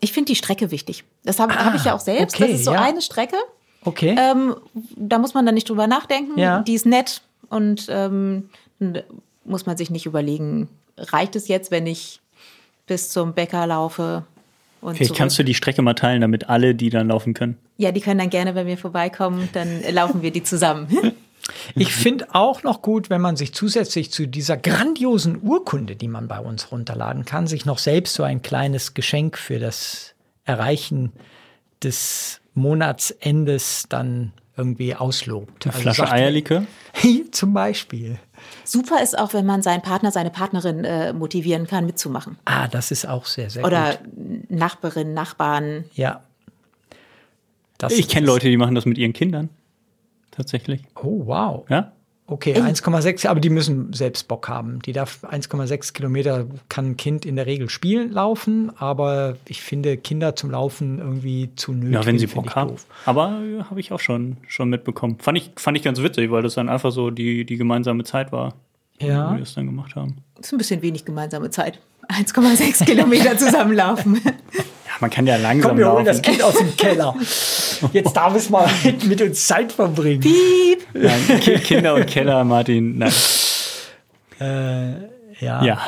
[0.00, 1.04] Ich finde die Strecke wichtig.
[1.24, 2.36] Das habe hab ich ja auch selbst.
[2.36, 2.82] okay, das ist so ja.
[2.82, 3.36] eine Strecke.
[3.82, 4.14] Okay.
[4.18, 4.56] Ähm,
[4.96, 6.38] da muss man dann nicht drüber nachdenken.
[6.38, 6.60] Ja.
[6.60, 8.50] Die ist nett und ähm,
[9.44, 10.68] muss man sich nicht überlegen,
[10.98, 12.20] reicht es jetzt, wenn ich
[12.86, 14.26] bis zum Bäcker laufe
[14.80, 15.18] Vielleicht zurück?
[15.18, 17.56] kannst du die Strecke mal teilen, damit alle, die dann laufen können.
[17.76, 20.88] Ja, die können dann gerne bei mir vorbeikommen, dann laufen wir die zusammen.
[21.74, 26.28] Ich finde auch noch gut, wenn man sich zusätzlich zu dieser grandiosen Urkunde, die man
[26.28, 30.14] bei uns runterladen kann, sich noch selbst so ein kleines Geschenk für das
[30.44, 31.12] Erreichen
[31.82, 35.66] des Monatsendes dann irgendwie auslobt.
[35.66, 36.64] Eine Flasche sagt- Eierlikör.
[37.32, 38.18] Zum Beispiel.
[38.64, 42.38] Super ist auch, wenn man seinen Partner, seine Partnerin äh, motivieren kann, mitzumachen.
[42.44, 44.50] Ah, das ist auch sehr, sehr Oder gut.
[44.50, 45.84] Nachbarin, Nachbarn.
[45.94, 46.22] Ja.
[47.78, 49.48] Das Ich kenne Leute, die machen das mit ihren Kindern.
[50.30, 50.82] Tatsächlich.
[50.94, 51.64] Oh, wow.
[51.68, 51.92] Ja?
[52.32, 54.78] Okay, 1,6, aber die müssen selbst Bock haben.
[54.82, 59.96] Die darf 1,6 Kilometer kann ein Kind in der Regel spielen, laufen, aber ich finde
[59.96, 61.92] Kinder zum Laufen irgendwie zu nötig.
[61.92, 62.70] Ja, wenn sie Bock haben.
[62.70, 62.86] doof.
[63.04, 65.18] Aber äh, habe ich auch schon, schon mitbekommen.
[65.18, 68.30] Fand ich, fand ich ganz witzig, weil das dann einfach so die, die gemeinsame Zeit
[68.30, 68.54] war,
[69.00, 69.30] Ja.
[69.30, 70.18] wie wir das dann gemacht haben.
[70.38, 71.80] ist ein bisschen wenig gemeinsame Zeit.
[72.08, 74.20] 1,6 Kilometer zusammenlaufen.
[75.00, 76.06] Man kann ja langsam Komm, wir holen laufen.
[76.06, 77.14] das Kind aus dem Keller.
[77.92, 80.24] Jetzt darf es mal mit, mit uns Zeit verbringen.
[80.92, 82.98] Nein, Ki- Kinder und Keller, Martin.
[82.98, 83.12] Nein.
[85.40, 85.62] Ja.
[85.64, 85.78] Ja.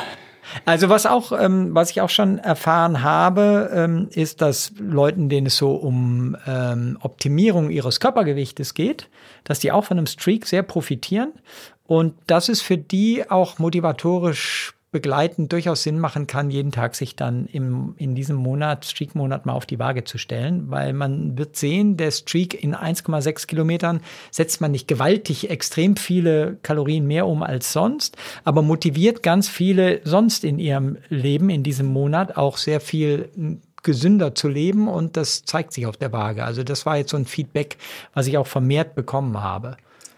[0.65, 5.47] Also was auch, ähm, was ich auch schon erfahren habe, ähm, ist, dass Leuten, denen
[5.47, 9.09] es so um ähm, Optimierung ihres Körpergewichtes geht,
[9.45, 11.31] dass die auch von einem Streak sehr profitieren
[11.87, 17.17] und dass es für die auch motivatorisch begleitend durchaus Sinn machen kann, jeden Tag sich
[17.17, 21.57] dann im, in diesem Monat, Streak-Monat mal auf die Waage zu stellen, weil man wird
[21.57, 27.41] sehen, der Streak in 1,6 Kilometern setzt man nicht gewaltig extrem viele Kalorien mehr um
[27.43, 28.15] als sonst,
[28.45, 33.61] aber motiviert ganz viele sonst in ihrem Leben in diesem Monat auch sehr viel m,
[33.81, 36.45] gesünder zu leben und das zeigt sich auf der Waage.
[36.45, 37.77] Also das war jetzt so ein Feedback,
[38.13, 39.75] was ich auch vermehrt bekommen habe.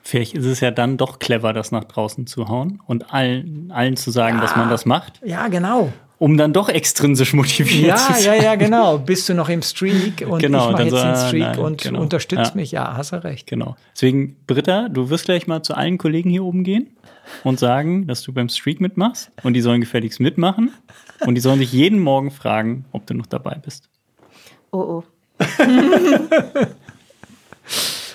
[0.08, 3.98] Vielleicht ist es ja dann doch clever, das nach draußen zu hauen und allen, allen
[3.98, 5.92] zu sagen, dass man das macht, Ja, genau.
[6.20, 8.44] um dann doch extrinsisch motiviert Ja, zu ja, sein.
[8.44, 9.00] ja, genau.
[9.00, 11.42] Bist du noch im Streak und Genau, ich mache dann jetzt so, den ah, Streak
[11.42, 12.02] nein, und genau.
[12.02, 12.56] unterstützt Ja.
[12.56, 12.72] mich.
[12.72, 13.48] Ja, hast du recht.
[13.48, 13.76] Genau.
[13.96, 16.92] Deswegen, Britta, du wirst gleich mal zu allen Kollegen hier oben gehen
[17.44, 20.72] und sagen, dass du beim Streak mitmachst und die sollen gefälligst mitmachen
[21.22, 23.90] und die sollen dich jeden Morgen fragen, ob du noch dabei bist.
[24.72, 25.04] Oh, oh.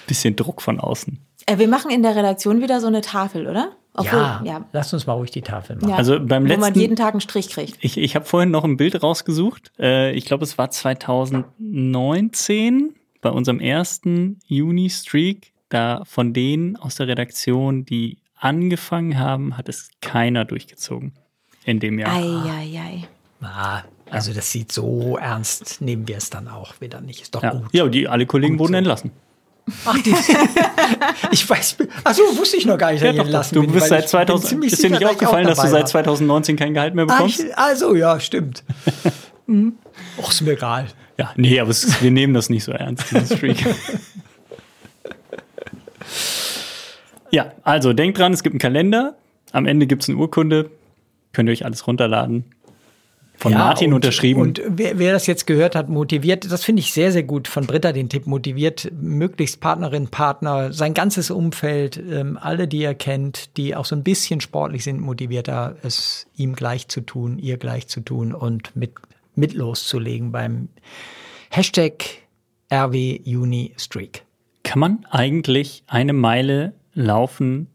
[0.06, 1.18] Bisschen Druck von außen.
[1.50, 3.72] Äh, wir machen in der Redaktion wieder so eine Tafel, oder?
[4.02, 4.64] ja, ja.
[4.72, 5.90] lass uns mal ruhig die Tafel machen.
[5.90, 5.96] ja.
[5.96, 7.76] Also beim Wo man letzten- jeden Tag einen Strich kriegt.
[7.80, 9.72] Ich, ich habe vorhin noch ein Bild rausgesucht.
[9.78, 15.52] Äh, ich glaube, es war 2019 bei unserem ersten Juni-Streak.
[15.68, 21.12] Da von denen aus der Redaktion, die angefangen haben, hat es keiner durchgezogen
[21.64, 22.12] in dem Jahr.
[22.12, 23.04] Eieiei.
[23.40, 27.22] Ah, also das sieht so ernst, nehmen wir es dann auch wieder nicht.
[27.22, 27.68] Ist doch Ja, gut.
[27.72, 28.78] ja und die, alle Kollegen Gut wurden so.
[28.78, 29.10] entlassen.
[29.84, 30.14] Ach, die,
[31.30, 33.88] ich weiß, achso, wusste ich noch gar nicht, dass Ja, doch, entlassen Du bin, bist
[33.88, 35.86] seit ich bin 2000, ziemlich ist dir nicht aufgefallen, dass du seit war.
[35.86, 37.40] 2019 kein Gehalt mehr bekommst?
[37.40, 38.64] ich, also ja, stimmt.
[39.46, 39.72] Hm.
[40.16, 40.86] Och, ist mir egal.
[41.18, 43.66] Ja, nee, aber es, wir nehmen das nicht so ernst, diesen Streak.
[47.32, 49.16] ja, also denkt dran, es gibt einen Kalender.
[49.50, 50.70] Am Ende gibt es eine Urkunde.
[51.32, 52.44] Könnt ihr euch alles runterladen.
[53.40, 54.42] Von Ja, Martin und, unterschrieben.
[54.42, 57.66] Und wer, wer das jetzt gehört hat, motiviert, das finde ich sehr, sehr gut von
[57.66, 63.56] Britta, den Tipp, motiviert möglichst Partnerin, Partner, sein ganzes Umfeld, ähm, alle, die er kennt,
[63.56, 67.88] die auch so ein bisschen sportlich sind, motivierter, es ihm gleich zu tun, ihr gleich
[67.88, 68.92] zu tun und mit,
[69.34, 70.68] mit loszulegen beim
[71.48, 72.04] Hashtag
[72.70, 74.22] RW Juni Streak.
[74.64, 77.68] Kann man eigentlich eine Meile laufen,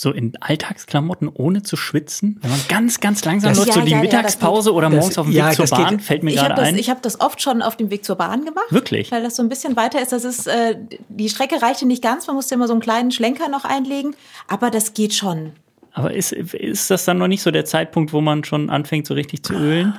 [0.00, 2.38] so in Alltagsklamotten ohne zu schwitzen?
[2.40, 4.98] Wenn man ganz, ganz langsam Das- läuft, so ja, die ja, ja, Mittagspause oder das-
[4.98, 6.68] morgens auf dem Weg ja, zur das geht- Bahn, fällt mir Ich gerade habe das,
[6.70, 6.78] ein.
[6.78, 8.66] ich hab das oft schon auf dem Weg zur Bahn gemacht.
[8.70, 9.12] Wirklich?
[9.12, 10.12] Weil das so ein bisschen weiter ist.
[10.12, 10.76] Das ist, äh,
[11.08, 14.14] die Strecke reichte nicht ganz, man musste immer so einen kleinen Schlenker noch einlegen.
[14.48, 15.52] Aber das geht schon.
[15.92, 19.14] Aber ist, ist das dann noch nicht so der Zeitpunkt, wo man schon anfängt, so
[19.14, 19.94] richtig zu ölen?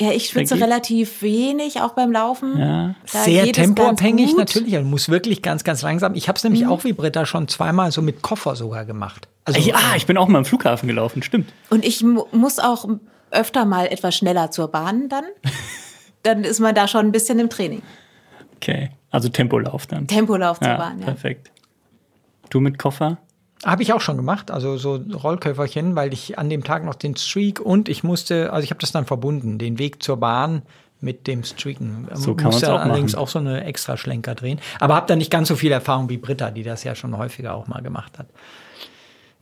[0.00, 2.58] Ja, ich schwitze relativ wenig, auch beim Laufen.
[2.58, 2.94] Ja.
[3.12, 4.72] Da Sehr geht es ganz tempoabhängig natürlich.
[4.72, 6.14] Du musst wirklich ganz, ganz langsam.
[6.14, 9.28] Ich habe es nämlich auch wie Britta schon zweimal so mit Koffer sogar gemacht.
[9.44, 11.52] Also, Ja, ich bin auch mal am Flughafen gelaufen, stimmt.
[11.68, 12.88] Und ich mu muss auch
[13.30, 15.24] öfter mal etwas schneller zur Bahn dann.
[16.22, 17.82] dann ist man da schon ein bisschen im Training.
[18.56, 18.90] Okay.
[19.10, 20.06] Also Tempolauf dann.
[20.06, 21.04] Tempolauf zur ja, Bahn, ja.
[21.04, 21.50] perfekt.
[22.48, 23.18] Du mit Koffer?
[23.64, 27.16] Habe ich auch schon gemacht, also so Rollköfferchen, weil ich an dem Tag noch den
[27.16, 30.62] Streak und ich musste, also ich habe das dann verbunden, den Weg zur Bahn
[31.00, 32.08] mit dem Streaken.
[32.14, 33.22] So kann musste auch allerdings machen.
[33.22, 34.60] auch so eine extra Schlenker drehen.
[34.78, 37.54] Aber habe da nicht ganz so viel Erfahrung wie Britta, die das ja schon häufiger
[37.54, 38.28] auch mal gemacht hat.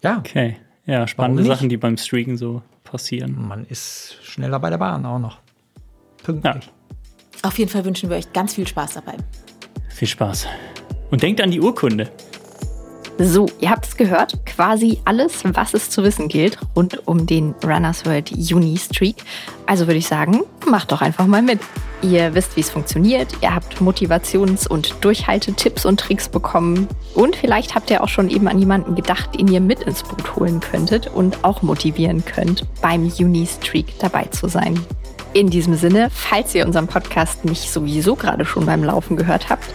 [0.02, 0.56] Ja, Okay.
[0.86, 1.44] Ja, spannende?
[1.44, 3.46] Sachen, die beim Streaken so passieren.
[3.46, 5.36] man ist schneller bei der Bahn auch noch.
[6.22, 6.70] Pünktlich.
[7.42, 9.16] Auf jeden Fall wünschen wir euch ganz viel Spaß dabei.
[9.90, 10.46] Viel Spaß.
[11.10, 12.10] Und denkt an die Urkunde.
[13.20, 17.52] So, ihr habt es gehört, quasi alles, was es zu wissen gilt, rund um den
[17.64, 19.16] Runners World Juni Streak.
[19.66, 21.58] Also würde ich sagen, macht doch einfach mal mit.
[22.00, 27.74] Ihr wisst, wie es funktioniert, ihr habt Motivations- und Durchhaltetipps und Tricks bekommen und vielleicht
[27.74, 31.08] habt ihr auch schon eben an jemanden gedacht, den ihr mit ins Boot holen könntet
[31.08, 34.78] und auch motivieren könnt, beim Juni Streak dabei zu sein.
[35.32, 39.66] In diesem Sinne, falls ihr unseren Podcast nicht sowieso gerade schon beim Laufen gehört habt,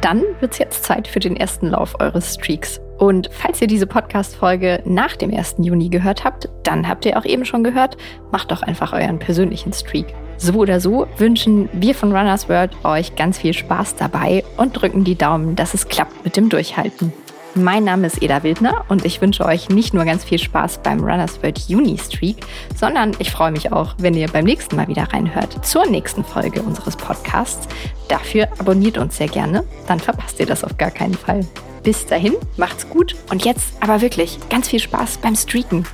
[0.00, 2.80] dann wird's jetzt Zeit für den ersten Lauf eures Streaks.
[2.98, 5.56] Und falls ihr diese Podcast-Folge nach dem 1.
[5.58, 7.96] Juni gehört habt, dann habt ihr auch eben schon gehört,
[8.32, 10.06] macht doch einfach euren persönlichen Streak.
[10.36, 15.04] So oder so wünschen wir von Runners World euch ganz viel Spaß dabei und drücken
[15.04, 17.12] die Daumen, dass es klappt mit dem Durchhalten.
[17.54, 21.00] Mein Name ist Eda Wildner und ich wünsche euch nicht nur ganz viel Spaß beim
[21.00, 22.44] Runners World Juni Streak,
[22.76, 26.62] sondern ich freue mich auch, wenn ihr beim nächsten Mal wieder reinhört zur nächsten Folge
[26.62, 27.66] unseres Podcasts.
[28.08, 31.40] Dafür abonniert uns sehr gerne, dann verpasst ihr das auf gar keinen Fall.
[31.82, 35.84] Bis dahin, macht's gut und jetzt aber wirklich ganz viel Spaß beim Streaken.